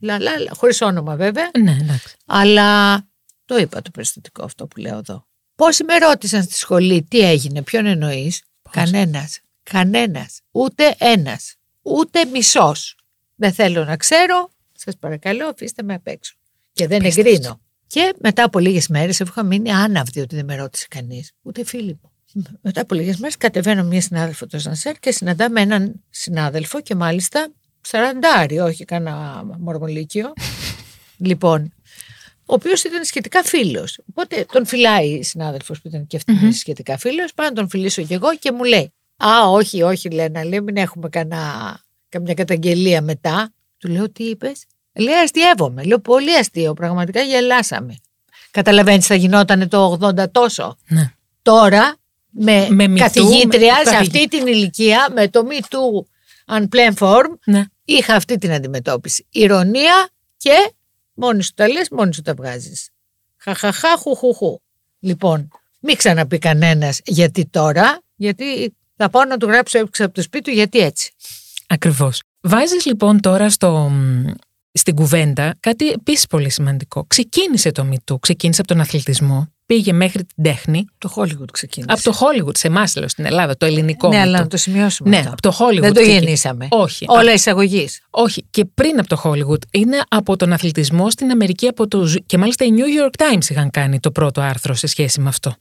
[0.00, 2.16] Λα, λα, λα, χωρίς όνομα βέβαια, Ναι, εντάξει.
[2.26, 2.94] αλλά
[3.46, 5.26] το είπα το περιστατικό αυτό που λέω εδώ.
[5.54, 9.40] Πόσοι με ρώτησαν στη σχολή τι έγινε, ποιον εννοείς; Κανένας.
[9.62, 10.40] Κανένας.
[10.50, 11.54] Ούτε ένας.
[11.82, 12.96] Ούτε μισός.
[13.34, 14.50] Δεν θέλω να ξέρω.
[14.72, 16.34] Σας παρακαλώ, αφήστε με απ' έξω.
[16.72, 17.30] Και δεν Απίστευτο.
[17.30, 17.60] εγκρίνω.
[17.86, 21.32] Και μετά από λίγες μέρες είχα μείνει άναυδη ότι δεν με ρώτησε κανείς.
[21.42, 22.10] Ούτε φίλοι μου.
[22.60, 27.48] Μετά από λίγες μέρες κατεβαίνω μία συνάδελφο το Σανσέρ και συναντάμε έναν συνάδελφο και μάλιστα
[27.80, 30.32] σαραντάρι, όχι κανένα μορμολίκιο.
[31.28, 31.72] λοιπόν,
[32.48, 33.98] ο οποίος ήταν σχετικά φίλος.
[34.10, 37.34] Οπότε τον φυλάει η συνάδελφος που ήταν και αυτή σχετικά φίλος.
[37.34, 40.76] Πάω να τον φιλήσω κι εγώ και μου λέει: Α, όχι, όχι, Λένα, λέει, μην
[40.76, 41.78] έχουμε κανά,
[42.08, 43.52] καμιά καταγγελία μετά.
[43.78, 44.64] Του λέω: Τι είπες;
[44.98, 45.82] Λέει: Αστείευομαι.
[45.84, 47.96] Λέω: Πολύ αστείο, πραγματικά γελάσαμε.
[48.50, 50.76] Καταλαβαίνεις, θα γινόταν το 80 τόσο.
[50.88, 51.12] Ναι.
[51.42, 51.96] Τώρα,
[52.30, 56.04] με, Με Me Too, καθηγήτρια με- σε καθηγη- αυτή την ηλικία, με το Me Too
[56.58, 57.64] Unplanned Form, Ναι.
[57.84, 59.26] είχα αυτή την αντιμετώπιση.
[59.30, 60.72] Ειρωνεία και
[61.16, 62.88] μόνη σου τα λες, μόνη σου τα βγάζεις.
[63.36, 64.60] Χαχαχά, χουχουχού.
[64.98, 65.48] Λοιπόν,
[65.80, 70.44] μην ξαναπεί κανένας γιατί τώρα, γιατί θα πάω να του γράψω έξω από το σπίτι
[70.44, 71.12] του γιατί έτσι.
[71.66, 72.22] Ακριβώς.
[72.40, 74.24] Βάζεις λοιπόν τώρα στο, μ,
[74.72, 77.04] στην κουβέντα κάτι επίσης πολύ σημαντικό.
[77.04, 80.84] Ξεκίνησε το MeToo, ξεκίνησε από τον αθλητισμό, πήγε μέχρι την τέχνη.
[80.98, 81.92] Το Hollywood ξεκίνησε.
[81.92, 84.08] Από το Hollywood, σε εμάς λέω στην Ελλάδα, το ελληνικό.
[84.08, 84.42] ναι, Me αλλά Too.
[84.42, 85.30] να το σημειώσουμε Ναι, αυτό.
[85.30, 85.80] από το Hollywood.
[85.80, 86.18] Δεν το ξεκίνησε.
[86.20, 86.66] γεννήσαμε.
[86.70, 87.04] Όχι.
[87.08, 88.00] Όλα εισαγωγής.
[88.10, 88.44] Όχι.
[88.50, 91.66] Και πριν από το Hollywood είναι από τον αθλητισμό στην Αμερική.
[91.66, 92.04] Από το...
[92.04, 95.28] Ζου- Και μάλιστα οι New York Times είχαν κάνει το πρώτο άρθρο σε σχέση με
[95.28, 95.54] αυτό.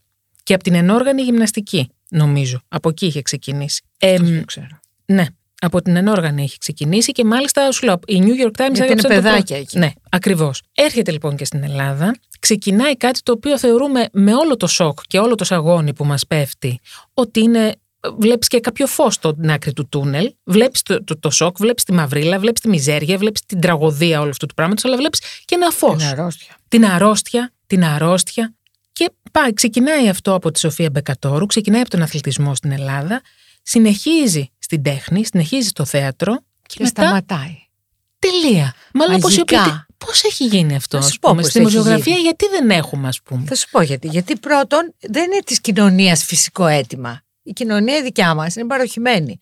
[0.43, 2.61] Και από την ενόργανη γυμναστική, νομίζω.
[2.67, 3.81] Από εκεί είχε ξεκινήσει.
[3.97, 4.67] Ε, μ, Δεν ξέρω.
[5.05, 5.25] ναι,
[5.61, 8.83] από την ενόργανη έχει ξεκινήσει και μάλιστα σου λέω, οι New York Times Γιατί είναι
[8.85, 9.53] έγραψαν το παιδάκια πρώτο.
[9.61, 9.77] εκεί.
[9.77, 10.61] Ναι, ακριβώς.
[10.73, 12.15] Έρχεται λοιπόν και στην Ελλάδα,
[12.45, 16.27] ξεκινάει κάτι το οποίο θεωρούμε με όλο το σοκ και όλο το σαγόνι που μας
[16.27, 16.79] πέφτει,
[17.13, 17.75] ότι είναι.
[18.17, 21.93] Βλέπεις και κάποιο φως στην άκρη του τούνελ, βλέπεις το, το, το σοκ, βλέπεις τη
[21.93, 25.69] μαυρίλα, βλέπεις τη μιζέρια, βλέπεις την τραγωδία όλου αυτού του πράγματος, αλλά βλέπεις και ένα
[25.69, 25.93] φως.
[25.93, 26.55] Είναι αρρώστια.
[26.67, 28.55] Την αρρώστια, την αρρώστια.
[28.93, 33.21] Και πάει, ξεκινάει αυτό από τη Σοφία Μπεκατόρου, ξεκινάει από τον αθλητισμό στην Ελλάδα,
[33.61, 37.57] συνεχίζει στην τέχνη, συνεχίζει στο θέατρο και, Και μετά σταματάει.
[38.19, 38.73] τελεία.
[38.93, 39.84] Μάλλον Μαγικά.
[39.97, 40.05] Αποσιωπητή.
[40.05, 42.23] Πώς έχει γίνει αυτό, Θα ας σου πω πούμε, πώς στη έχει δημοσιογραφία, γίνει.
[42.25, 44.07] γιατί δεν έχουμε, ας πούμε; Θα σου πω γιατί.
[44.07, 47.21] Γιατί πρώτον δεν είναι της κοινωνίας φυσικό αίτημα.
[47.43, 49.39] Η κοινωνία η δικιά μας είναι παροχημένη.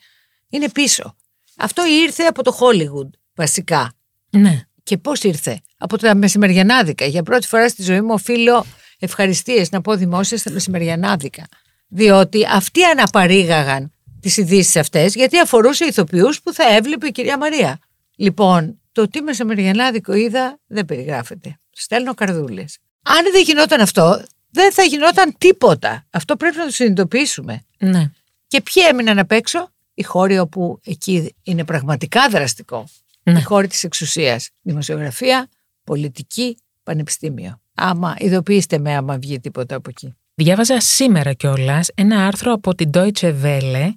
[0.49, 1.15] Είναι πίσω.
[1.57, 3.93] Αυτό ήρθε από το Hollywood βασικά.
[4.29, 4.61] Ναι.
[4.83, 7.05] Και πώς ήρθε, Από τα μεσημεριανάδικα.
[7.05, 8.65] Για πρώτη φορά στη ζωή μου οφείλω
[8.99, 11.43] ευχαριστίες να πω δημόσια στα μεσημεριανάδικα.
[11.87, 17.79] Διότι αυτοί αναπαρήγαγαν τις ειδήσεις αυτές, γιατί αφορούσε ηθοποιούς που θα έβλεπε η κυρία Μαρία.
[18.15, 21.59] Λοιπόν, το τι μεσημεριανάδικο είδα δεν περιγράφεται.
[21.71, 22.77] Στέλνω καρδούλες.
[23.03, 26.05] Αν δεν γινόταν αυτό, δεν θα γινόταν τίποτα.
[26.09, 27.61] Αυτό πρέπει να το συνειδητοποιήσουμε.
[27.77, 28.11] ναι.
[28.47, 32.87] Και ποιοι έμειναν απ' έξω, οι χώροι όπου εκεί είναι πραγματικά δραστικό.
[33.23, 33.39] Ναι.
[33.39, 34.49] Οι χώροι της εξουσίας.
[34.61, 35.49] Δημοσιογραφία,
[35.83, 37.61] πολιτική, πανεπιστήμιο.
[37.75, 40.15] Άμα ειδοποιήστε με άμα βγει τίποτα από εκεί.
[40.35, 43.89] Διάβαζα σήμερα κιόλας ένα άρθρο από την Deutsche Welle.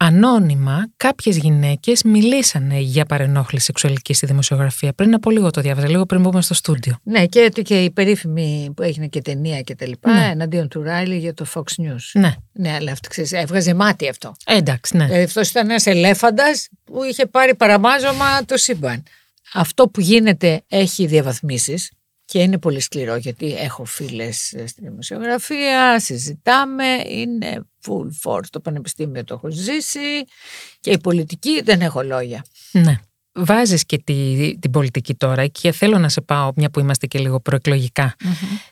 [0.00, 4.92] Ανώνυμα, κάποιες γυναίκες μιλήσανε για παρενόχληση σεξουαλική στη δημοσιογραφία.
[4.92, 6.98] Πριν από λίγο το διάβαζα, λίγο πριν μπούμε στο στούντιο.
[7.02, 10.26] Ναι, και, και η περίφημη που έγινε και ταινία και τα λοιπά, Ναι.
[10.26, 12.10] εναντίον του Ράιλι για το Fox News.
[12.12, 14.34] Ναι, Ναι, αλλά αυτό ξέρεις, έβγαζε μάτι αυτό.
[14.46, 15.04] Ε, εντάξει, ναι.
[15.04, 19.02] Δηλαδή αυτός ήταν ένας ελέφαντας που είχε πάρει παραμάζωμα το σύμπαν.
[19.54, 21.90] Αυτό που γίνεται έχει διαβαθμίσεις
[22.28, 28.46] και είναι πολύ σκληρό γιατί έχω φίλες ε, στη δημοσιογραφία, συζητάμε, είναι full force.
[28.50, 30.24] Το πανεπιστήμιο το έχω ζήσει
[30.80, 32.44] και η πολιτική δεν έχω λόγια.
[32.72, 32.96] Ναι.
[33.32, 37.18] Βάζεις και τη, την πολιτική τώρα και θέλω να σε πάω, μια που είμαστε και
[37.18, 38.14] λίγο προεκλογικά,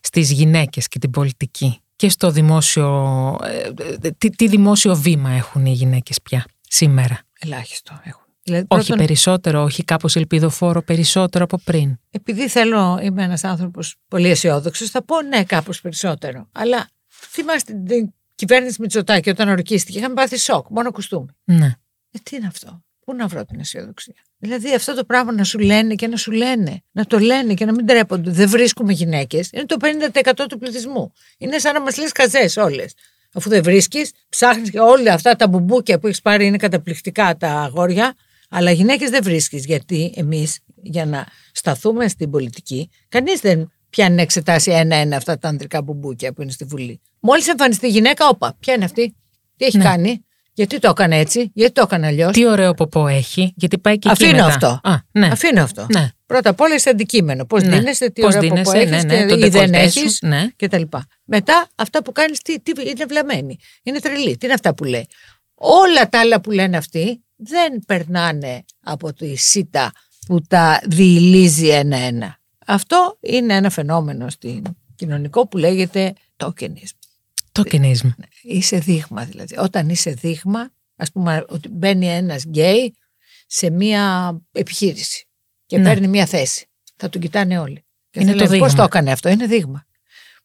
[0.01, 3.71] στις γυναίκες και την πολιτική και στο δημόσιο, ε,
[4.03, 8.26] ε, τι, τι δημόσιο βήμα έχουν οι γυναίκες πια σήμερα; Ελάχιστο έχουν.
[8.47, 11.99] Δηλαδή, Όχι πρώτον, περισσότερο, όχι κάπως ελπιδοφόρο περισσότερο από πριν.
[12.11, 16.49] επειδή θέλω, είμαι ένας άνθρωπος πολύ αισιόδοξος, θα πω ναι κάπως περισσότερο.
[16.53, 21.27] Αλλά θυμάστε την κυβέρνηση Μητσοτάκη όταν ορκίστηκε είχαμε πάθει σοκ, μόνο κουστούμι.
[21.45, 21.77] Ναι.
[22.11, 25.59] Ε, τι είναι αυτό; Πού να βρω την αισιοδοξία; Δηλαδή αυτό το πράγμα να σου
[25.59, 28.31] λένε και να σου λένε, να το λένε και να μην τρέπονται.
[28.31, 29.51] Δεν βρίσκουμε γυναίκες.
[29.53, 31.13] Είναι το 50% του πληθυσμού.
[31.39, 32.95] Είναι σαν να μας λες καζές όλες.
[33.33, 37.51] Αφού δεν βρίσκεις, ψάχνεις και όλα αυτά τα μπουμπούκια που έχεις πάρει είναι καταπληκτικά τα
[37.51, 38.15] αγόρια.
[38.49, 39.65] Αλλά γυναίκες δεν βρίσκεις.
[39.65, 45.49] Γιατί εμείς για να σταθούμε στην πολιτική, κανείς δεν πιάνει να εξετάσει ένα-ένα αυτά τα
[45.49, 47.01] ανδρικά μπουμπούκια που είναι στη Βουλή.
[47.21, 49.17] Μόλις εμφανιστεί γυναίκα, όπα, ποια είναι αυτή,
[49.57, 49.85] τι έχει Ναι.
[49.85, 52.33] κάνει, γιατί το έκανε έτσι, γιατί το έκανε αλλιώς.
[52.33, 54.67] Τι ωραίο ποπό έχει, γιατί πάει και εκεί Αφήνω μετά.
[54.69, 54.81] αυτό.
[54.91, 55.27] Α, ναι.
[55.27, 55.87] Αφήνω αυτό.
[55.93, 56.11] ναι.
[56.27, 57.45] Πρώτα απ' όλα είσαι αντικείμενο.
[57.45, 57.77] Πώς Ναι.
[57.79, 60.01] δίνεσαι, τι Πώς ωραία δίνεσαι, που έχεις ναι, ναι, το και, ή δεν ντεκολτέ σου,
[60.01, 60.47] έχει ναι.
[60.57, 60.83] κτλ.
[61.25, 63.59] Μετά αυτά που κάνεις, τι, τι είναι βλαμμένοι.
[63.83, 64.37] Είναι τρελή.
[64.37, 65.07] Τι είναι αυτά που λέει.
[65.55, 69.93] Όλα τα άλλα που λένε αυτοί δεν περνάνε από τη σίτα
[70.27, 72.39] που τα διηλίζει ένα-ένα.
[72.67, 74.63] Αυτό είναι ένα φαινόμενο στην
[74.95, 76.97] κοινωνικό που λέγεται tokenism.
[77.53, 78.11] Tokenism.
[78.43, 79.59] Είσαι δείγμα δηλαδή.
[79.59, 82.97] Όταν είσαι δείγμα, ας πούμε ότι μπαίνει ένας γκέι
[83.47, 85.27] σε μία επιχείρηση
[85.67, 85.85] και Ναι.
[85.85, 86.67] παίρνει μία θέση.
[86.97, 87.85] Θα τον κοιτάνε όλοι.
[88.11, 88.77] Και Είναι θα το λένε, Πώς δείγμα.
[88.77, 89.87] το έκανε αυτό, είναι δείγμα.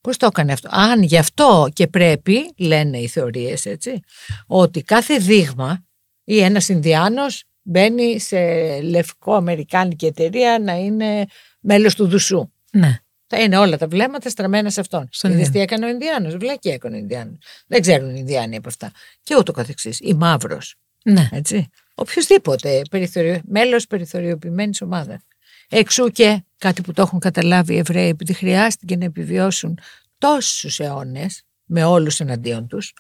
[0.02, 4.00] Πώς το έκανε αυτό; Αν γι' αυτό και πρέπει, λένε οι θεωρίες έτσι,
[4.48, 5.86] ότι κάθε δείγμα
[6.24, 8.40] ή ένας Ινδιάνος μπαίνει σε
[8.82, 11.26] λευκό αμερικάνικη εταιρεία να είναι
[11.60, 12.52] μέλος του Δουσού.
[12.72, 13.00] Ναι.
[13.28, 15.08] Θα είναι όλα τα βλέμματα στραμμένα σε αυτόν.
[15.12, 15.64] Στον Είδες τι Ινδιάνο.
[15.64, 16.36] έκανε ο Ινδιάνος.
[16.38, 17.38] Βλακή έκανε ο Ινδιάνος.
[17.68, 18.92] Δεν ξέρουν οι Ινδιάνοι από αυτά.
[19.24, 20.00] Και ούτω καθεξής.
[20.00, 20.76] Ή μαύρος.
[21.04, 21.30] Ναι.
[21.32, 21.70] Έτσι.
[21.96, 23.42] Οποιοδήποτε περιθωριο...
[23.46, 25.22] μέλος περιθωριοποιημένης ομάδας.
[25.70, 29.80] Εξού και κάτι που το έχουν καταλάβει οι Εβραίοι, επειδή χρειάστηκε να επιβιώσουν
[30.18, 32.94] τόσους αιώνες με όλους εναντίον τους,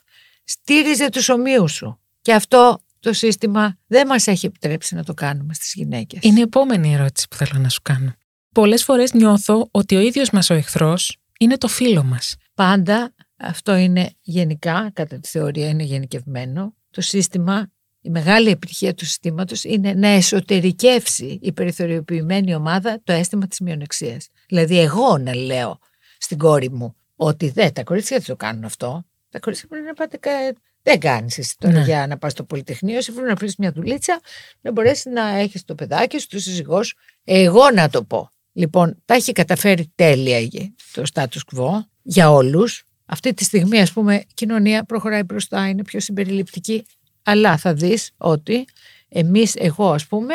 [0.43, 1.99] στήριζε τους ομοίους σου.
[2.21, 6.19] Και αυτό το σύστημα δεν μας έχει επιτρέψει να το κάνουμε στις γυναίκες.
[6.23, 8.13] Είναι η επόμενη ερώτηση που θέλω να σου κάνω.
[8.53, 12.35] Πολλές φορές νιώθω ότι ο ίδιος μας ο εχθρός είναι το φίλο μας.
[12.53, 16.75] Πάντα αυτό είναι γενικά, κατά τη θεωρία είναι γενικευμένο.
[16.89, 17.71] Το σύστημα,
[18.01, 24.27] η μεγάλη επιτυχία του συστήματος είναι να εσωτερικεύσει η περιθωριοποιημένη ομάδα το αίσθημα της μειονεξίας.
[24.47, 25.79] Δηλαδή εγώ να λέω
[26.17, 29.03] στην κόρη μου ότι δεν, τα κορίτσια δεν το κάνουν αυτό.
[29.29, 31.83] Τα κορίτσια πρέπει να πάτε κα- δεν κάνεις εσύ τώρα Ναι.
[31.83, 34.19] για να πας στο Πολυτεχνείο, εσύ πρέπει να βρει μια δουλίτσα,
[34.61, 36.95] να μπορέσεις να έχεις το παιδάκι σου, το σύζυγός σου.
[37.23, 38.29] Εγώ να το πω.
[38.53, 41.69] Λοιπόν, τα έχει καταφέρει τέλεια η- το status quo
[42.01, 42.83] για όλους.
[43.05, 46.85] Αυτή τη στιγμή, ας πούμε, η κοινωνία προχωράει μπροστά, είναι πιο συμπεριληπτική.
[47.23, 48.65] Αλλά θα δεις ότι
[49.09, 50.33] εμείς, εγώ, ας πούμε,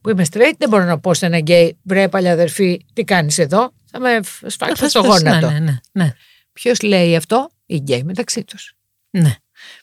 [0.00, 3.72] που είμαι straight, δεν μπορώ να πω σε ένα γκέι, βρε παλιαδερφή, τι κάνεις εδώ;
[3.90, 5.50] Θα με σφάξει στο γόνατο.
[5.50, 6.12] Ναι, ναι, ναι.
[6.52, 8.74] Ποιος λέει αυτό, οι γκέι μεταξύ τους.
[9.10, 9.34] ναι.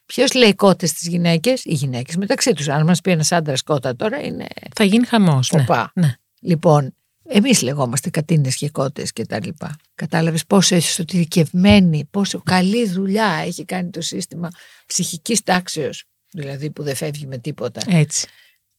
[0.05, 2.69] Ποιος λέει κότες στις γυναίκες, οι γυναίκες μεταξύ τους.
[2.69, 4.45] Αν μας πει ένας άντρας κότα τώρα, είναι
[4.75, 5.51] Θα γίνει χαμός.
[5.51, 5.61] Ναι.
[5.61, 5.91] Οπα.
[5.95, 6.15] ναι.
[6.39, 6.95] Λοιπόν,
[7.27, 9.75] εμείς λεγόμαστε κατίνες και κότες και τα λοιπά.
[9.95, 14.49] Κατάλαβες πόσο εσωτερικευμένη, πόσο καλή δουλειά έχει κάνει το σύστημα
[14.85, 16.05] ψυχικής τάξεως.
[16.31, 17.81] Δηλαδή που δεν φεύγει με τίποτα.
[17.87, 18.27] Έτσι.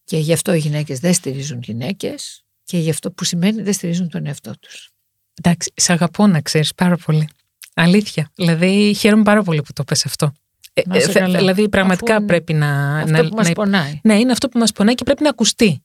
[0.04, 4.08] Και γι' αυτό οι γυναίκες δεν στηρίζουν γυναίκες και γι' αυτό που σημαίνει δεν στηρίζουν
[4.08, 4.90] τον εαυτό τους.
[5.34, 7.28] Εντάξει, σε αγαπώ να ξέρεις πάρα πολύ.
[7.74, 8.30] Αλήθεια.
[8.34, 10.32] Δηλαδή, χαίρομαι πάρα πολύ που το πες αυτό.
[10.78, 11.38] Ε, Να σε ε, θε- καλά.
[11.38, 12.96] δηλαδή, πραγματικά Αφού πρέπει να.
[12.98, 14.00] Αυτό να, που μας να- πονάει.
[14.02, 15.80] Ναι, είναι αυτό που μας πονάει και πρέπει να ακουστεί.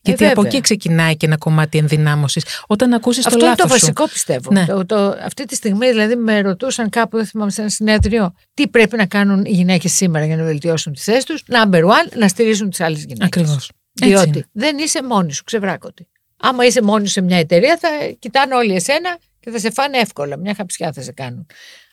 [0.00, 0.50] Γιατί από Ε, βέβαια.
[0.50, 2.44] εκεί ξεκινάει και ένα κομμάτι ενδυνάμωσης.
[2.66, 4.50] Όταν ακούσεις το Αυτό είναι λάθος το βασικό πιστεύω.
[4.52, 4.64] Ναι.
[4.66, 8.68] Το, το, αυτή τη στιγμή δηλαδή με ρωτούσαν κάπου, δεν θυμάμαι σε ένα συνέδριο, τι
[8.68, 11.42] πρέπει να κάνουν οι γυναίκες σήμερα για να βελτιώσουν τη θέση τους.
[11.50, 13.26] Number one, να στηρίζουν τις άλλες γυναίκες.
[13.26, 13.70] Ακριβώς.
[13.92, 16.08] Διότι δεν είσαι μόνη σου, ξεβράκωτη.
[16.36, 17.88] Άμα είσαι μόνη σου σε μια εταιρεία, θα
[18.18, 20.36] κοιτάνε όλοι εσένα και θα σε φάνε εύκολα.
[20.36, 21.46] Μια χαψιά θα σε κάνουν.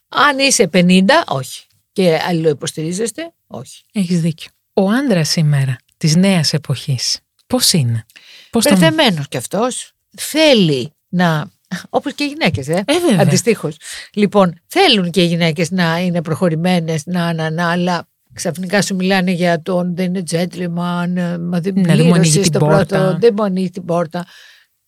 [0.09, 1.65] Αν είσαι 50, όχι.
[1.93, 3.83] Και αλληλοϊποστηρίζεστε, όχι.
[3.93, 4.51] Έχεις δίκιο.
[4.73, 8.05] Ο άντρας σήμερα της νέας εποχής, πώς είναι;
[8.49, 8.77] Πώς τον...
[8.77, 11.51] Μπερδεμένος κι αυτός θέλει να.
[11.89, 12.83] Όπως και οι γυναίκες, ε.
[12.87, 13.21] Ε, βέβαια.
[13.21, 13.77] Αντιστοίχως.
[14.13, 19.31] Λοιπόν, θέλουν και οι γυναίκες να είναι προχωρημένες, να, να, να, αλλά ξαφνικά σου μιλάνε
[19.31, 22.59] για τον δεν είναι gentleman, ε, μα δεν Ναι, δεν μου ανοίγει πλήρωσε την το
[22.59, 22.85] πόρτα.
[22.85, 24.25] πρώτο, δεν μου ανοίγει την πόρτα.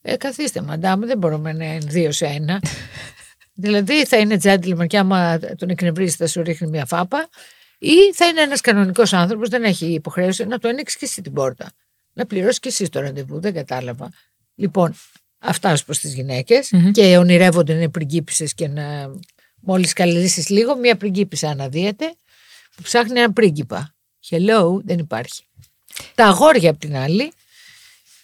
[0.02, 2.60] Ε, καθίστε, μαντάμ, δεν μπορούμε να είναι δύο σε ένα.
[3.56, 7.28] Δηλαδή θα είναι gentleman και άμα τον εκνευρίσει θα σου ρίχνει μια φάπα,
[7.78, 11.32] ή θα είναι ένας κανονικός άνθρωπος, δεν έχει υποχρέωση να του ανοίξει και εσύ την
[11.32, 11.72] πόρτα.
[12.12, 14.10] Να πληρώσει και εσύ το ραντεβού, δεν κατάλαβα.
[14.54, 14.94] Λοιπόν,
[15.38, 16.90] αυτά ως προς τις γυναικε Μμμ.
[16.90, 19.10] και ονειρεύονται να είναι πριγκίπισσες και να
[19.60, 22.14] μόλις καλέσει λίγο, μια πριγκίπισσα αναδύεται
[22.76, 23.94] που ψάχνει ένα πρίγκιπα.
[24.30, 25.44] Hello, δεν υπάρχει.
[26.14, 27.32] Τα αγόρια απ' την άλλη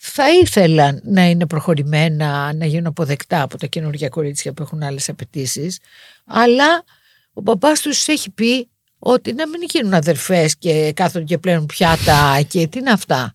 [0.04, 5.08] θα ήθελαν να είναι προχωρημένα, να γίνουν αποδεκτά από τα καινούργια κορίτσια που έχουν άλλες
[5.08, 5.78] απαιτήσεις,
[6.24, 6.84] αλλά
[7.32, 12.42] ο παπάς τους έχει πει ότι να μην γίνουν αδερφές και κάθονται και πλένουν πιάτα
[12.48, 13.32] και τι είναι αυτά.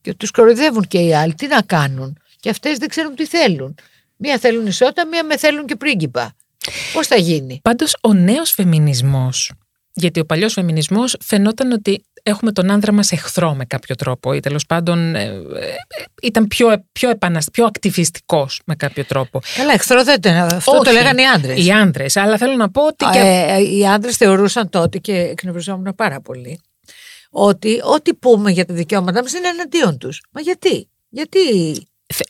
[0.00, 2.18] Και τους κοροϊδεύουν και οι άλλοι, τι να κάνουν.
[2.40, 3.74] Και αυτές δεν ξέρουν τι θέλουν.
[4.16, 6.36] Μία θέλουν ισότητα, μία με θέλουν και πρίγκιπα.
[6.92, 9.52] Πώς θα γίνει; Πάντως ο νέος φεμινισμός
[9.92, 14.40] Γιατί ο παλιός φεμινισμός φαινόταν ότι έχουμε τον άνδρα μας εχθρό με κάποιο τρόπο ή
[14.40, 15.32] τέλος πάντων ε, ε,
[16.22, 17.48] ήταν πιο, πιο, επανασ...
[17.52, 19.40] πιο ακτιβιστικός με κάποιο τρόπο.
[19.56, 20.36] Καλά, εχθρό δεν ήταν.
[20.36, 21.66] Αυτό Όχι, το λέγανε οι άντρες.
[21.66, 23.04] Οι άντρες, αλλά θέλω να πω ότι...
[23.12, 23.46] Και...
[23.48, 26.60] Ε, οι άντρες θεωρούσαν τότε και εκνευριζόμουν πάρα πολύ
[27.30, 30.22] ότι ό,τι πούμε για τα δικαιώματά μας είναι εναντίον τους.
[30.30, 31.38] Μα γιατί, γιατί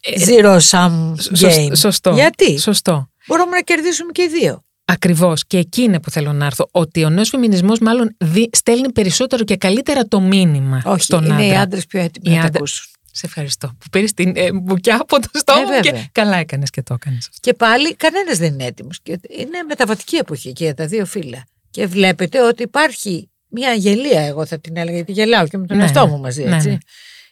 [0.02, 2.10] Ε, zero sum σωσ- game; Σωστό.
[2.10, 3.08] Γιατί; Σωστό.
[3.26, 4.64] μπορούμε να κερδίσουμε και οι δύο.
[4.88, 5.46] Ακριβώς.
[5.46, 6.68] Και εκεί είναι που θέλω να έρθω.
[6.70, 11.34] Ότι ο νέος φεμινισμός, μάλλον δι- στέλνει περισσότερο και καλύτερα το μήνυμα Όχι, στον είναι
[11.34, 11.46] άντρα.
[11.46, 12.86] οι άντρες πιο έτοιμοι Οι να τα άντρες- ακούσουν.
[13.12, 13.66] Σε ευχαριστώ.
[13.68, 16.06] Που πήρες την ε, μπουκιά από το στόμα Ε, μου και βέβαια.
[16.12, 17.38] καλά έκανες και το έκανες αυτό.
[17.40, 19.00] Και πάλι κανένας δεν είναι έτοιμος.
[19.38, 21.44] Είναι μεταβατική εποχή και για τα δύο φύλλα.
[21.70, 25.76] Και βλέπετε ότι υπάρχει μια γελία, εγώ θα την έλεγα, γιατί γελάω και με τον
[25.76, 26.10] Ναι, εαυτό ναι.
[26.10, 26.68] μου μαζί, Ναι, έτσι.
[26.68, 26.76] ναι.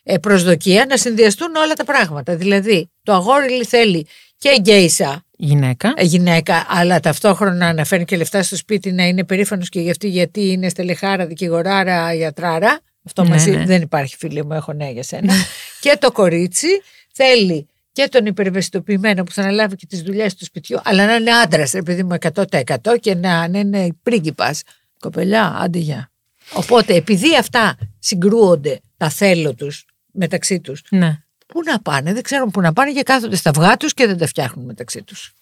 [0.02, 2.36] Ε, προσδοκία να συνδυαστούν όλα τα πράγματα.
[2.36, 4.06] Δηλαδή, το αγόρι θέλει
[4.44, 5.92] και γκέισα, Γυναίκα.
[5.96, 9.90] ε, γυναίκα, αλλά ταυτόχρονα να φέρνει και λεφτά στο σπίτι, να είναι περήφανος και γι'
[9.90, 12.80] αυτή γιατί είναι στελεχάρα, δικηγοράρα, γιατράρα.
[13.06, 13.64] Αυτό Ναι, μαζί ναι.
[13.64, 15.32] δεν υπάρχει, φίλοι μου, έχω νέα για σένα.
[15.80, 16.66] και το κορίτσι
[17.12, 21.30] θέλει και τον υπερευαισθητοποιημένο που θα αναλάβει και τις δουλειές του σπιτιού, αλλά να είναι
[21.30, 24.62] άντρας, ρε παιδί μου, 100% και να, να είναι πρίγκιπας.
[25.00, 26.10] Κοπελιά, άντε γεια.
[26.52, 31.18] Οπότε, επειδή αυτά συγκρούονται τα θέλω τους μεταξύ τους, Ναι.
[31.46, 34.18] Πού να πάνε, δεν ξέρουν πού να πάνε και κάθονται στα αυγά τους και δεν
[34.18, 35.32] τα φτιάχνουν μεταξύ τους.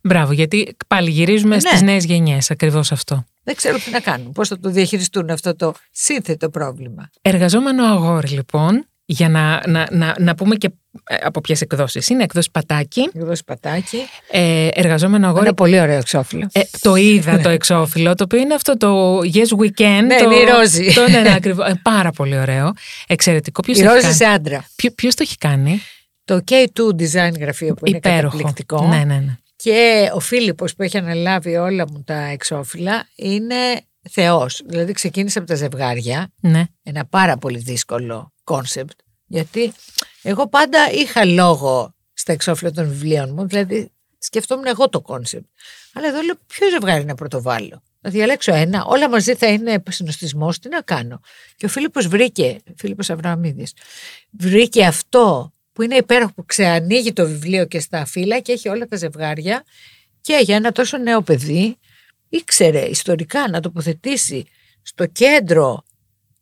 [0.00, 1.60] Μπράβο, γιατί πάλι γυρίζουμε Ναι.
[1.60, 3.24] στις νέες γενιές, ακριβώς αυτό.
[3.44, 7.10] Δεν ξέρουν τι να κάνουν, πώς θα το διαχειριστούν αυτό το σύνθετο πρόβλημα.
[7.22, 10.70] Εργαζόμενο αγόρι, λοιπόν, για να, να, να, να πούμε και
[11.04, 12.08] ε, από ποιες εκδόσεις.
[12.08, 13.10] Είναι εκδόση πατάκι.
[13.14, 13.98] Εγώ σπατάκι.
[14.30, 15.44] Ε, εργαζόμενο αγόρι.
[15.44, 16.48] Ένα πολύ ωραίο εξώφυλλο.
[16.52, 20.04] Ε, το είδα το εξώφυλλο, το οποίο είναι αυτό το Yes Weekend.
[20.06, 20.92] Ναι, το, είναι η Ρόζη.
[20.94, 21.68] Το, ναι, ναι, ακριβώς.
[21.68, 22.72] Ε, πάρα πολύ ωραίο.
[23.06, 23.62] Εξαιρετικό.
[23.62, 24.64] Ποιος Η Ρόζη σε άντρα.
[24.94, 25.80] Ποιο το έχει κάνει;
[26.24, 28.36] Το K2 Design γραφείο που είναι Υπέροχο.
[28.36, 28.86] καταπληκτικό.
[28.86, 29.36] Ναι, ναι, ναι.
[29.56, 33.54] Και ο Φίλιππος που έχει αναλάβει όλα μου τα εξώφυλλα είναι
[34.10, 34.62] θεός.
[34.66, 36.64] Δηλαδή ξεκίνησε από τα ζευγάρια, ναι.
[36.82, 39.72] ένα πάρα πολύ δύσκολο concept, γιατί
[40.22, 45.46] εγώ πάντα είχα λόγο στα εξώφυλλα των βιβλίων μου, δηλαδή σκεφτόμουν εγώ το concept.
[45.92, 47.82] Αλλά εδώ λέω ποιο ζευγάρι να πρωτοβάλω.
[48.00, 51.20] Να διαλέξω ένα, όλα μαζί θα είναι συνωστισμός, τι να κάνω;
[51.56, 53.72] Και ο Φίλιππος βρήκε, Φίλιππος Αβραμίδης,
[54.30, 58.86] βρήκε αυτό που είναι υπέροχο που ξεανοίγει το βιβλίο και στα φύλλα και έχει όλα
[58.86, 59.64] τα ζευγάρια
[60.20, 61.78] και για ένα τόσο νέο παιδί
[62.28, 64.46] ήξερε ιστορικά να τοποθετήσει
[64.82, 65.84] στο κέντρο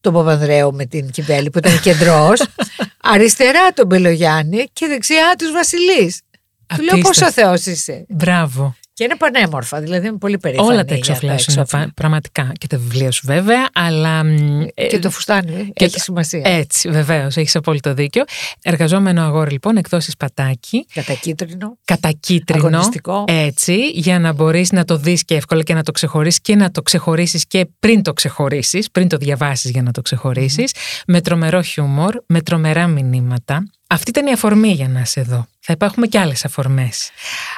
[0.07, 2.47] τον Παπανδρέου με την Κιβέλη που ήταν κεντρός,
[3.15, 6.21] αριστερά τον Μπελογιάννη και δεξιά τους Βασιλείς.
[6.67, 7.09] Του λέω Απίστευτο.
[7.09, 8.05] πόσο θεός είσαι.
[8.09, 8.75] Μπράβο.
[8.99, 11.86] Και είναι πανέμορφα, δηλαδή είμαι πολύ περήφανη Όλα τα για εξώφυλλα σου είναι εξώφυλλα.
[11.86, 12.53] πα- πραγματικά.
[12.59, 14.24] Και τα βιβλία σου βέβαια, αλλά.
[14.24, 16.40] μ, ε, Και το φουστάνι και έχει το- σημασία.
[16.44, 18.24] Έτσι, βεβαίως, έχεις απόλυτο δίκιο.
[18.62, 22.66] Εργαζόμενο αγόρι, λοιπόν, εκδόσει πατάκι, Κατά κίτρινο, κατά κίτρινο.
[22.66, 23.24] αγωνιστικό.
[23.28, 26.70] Έτσι, για να μπορείς να το δεις και εύκολα και να το ξεχωρίσει και να
[26.70, 30.64] το ξεχωρίσεις και πριν το ξεχωρίσεις, πριν το διαβάσεις για να το ξεχωρισει
[31.07, 33.66] με τρομερό χιούμορ, με τρομερά μηνύματα.
[33.88, 35.47] Αυτή ήταν η αφορμή για να είσαι εδώ.
[35.69, 37.11] Θα υπάρχουν και άλλες αφορμές.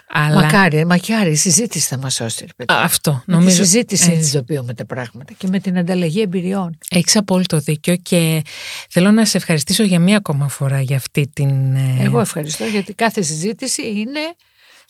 [0.09, 2.45] Αλλά Μακάρι, μακάρι, η συζήτηση θα μας σώσει.
[2.47, 2.73] ρε παιδί.
[2.81, 3.57] Α, αυτό Με τη νομίζω.
[3.57, 4.15] συζήτηση έτσι.
[4.15, 6.79] συνειδητοποιούμε τα πράγματα και με την ανταλλαγή εμπειριών.
[6.91, 8.43] Έχεις απόλυτο δίκιο και
[8.91, 11.75] θέλω να σε ευχαριστήσω για μία ακόμα φορά για αυτή την...
[11.77, 14.21] ε, Εγώ ευχαριστώ γιατί κάθε συζήτηση είναι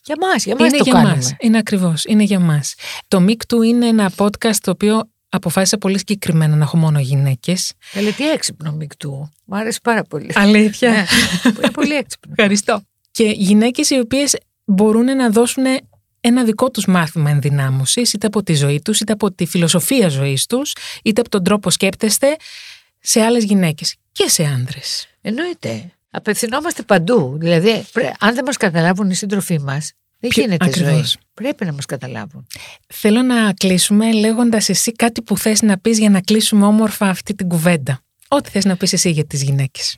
[0.05, 1.15] για μας, για μας είναι το για κάνουμε.
[1.15, 1.35] μας.
[1.41, 2.75] Είναι ακριβώς, είναι για μας.
[3.09, 7.73] Το Μικ του είναι ένα podcast το οποίο αποφάσισα πολύ συγκεκριμένα να έχω μόνο γυναίκες.
[7.93, 9.31] Καλέ, τι έξυπνο μεικτού.
[9.45, 10.31] Μου άρεσε πάρα πολύ.
[10.35, 11.05] Αλήθεια; Ναι,
[11.59, 12.33] είναι πολύ έξυπνο.
[12.37, 12.83] Ευχαριστώ.
[13.19, 15.65] Και γυναίκες οι οποίες μπορούν να δώσουν
[16.21, 20.47] ένα δικό τους μάθημα ενδυνάμωσης, είτε από τη ζωή τους, είτε από τη φιλοσοφία ζωής
[20.47, 22.37] τους, είτε από τον τρόπο σκέπτεστε
[23.01, 25.07] σε άλλες γυναίκες και σε άντρες.
[25.21, 25.93] Εννοείται.
[26.11, 27.37] Απευθυνόμαστε παντού.
[27.41, 30.85] Δηλαδή, πρέ- αν δεν μας καταλάβουν οι σύντροφοί μας, δεν Ποιο- γίνεται ζωή.
[30.85, 31.17] ακριβώς.
[31.35, 32.47] Πρέπει να μας καταλάβουν.
[32.89, 37.35] Θέλω να κλείσουμε λέγοντας εσύ κάτι που θες να πεις για να κλείσουμε όμορφα αυτή
[37.35, 38.01] την κουβέντα.
[38.29, 39.97] Ό,τι θες να πεις εσύ για τις γυναίκες.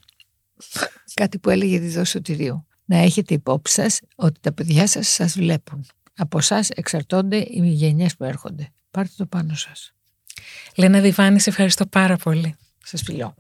[1.15, 2.65] Κάτι που έλεγε η Δίδο Σωτηρίου.
[2.91, 5.87] Να έχετε υπόψη σας ότι τα παιδιά σας σας βλέπουν.
[6.17, 8.73] Από εσά εξαρτώνται οι γενιές που έρχονται.
[8.91, 9.93] Πάρτε το πάνω σας.
[10.77, 12.57] Λένα Διβάνη, σε ευχαριστώ πάρα πολύ.
[12.85, 13.35] Σας φιλώ.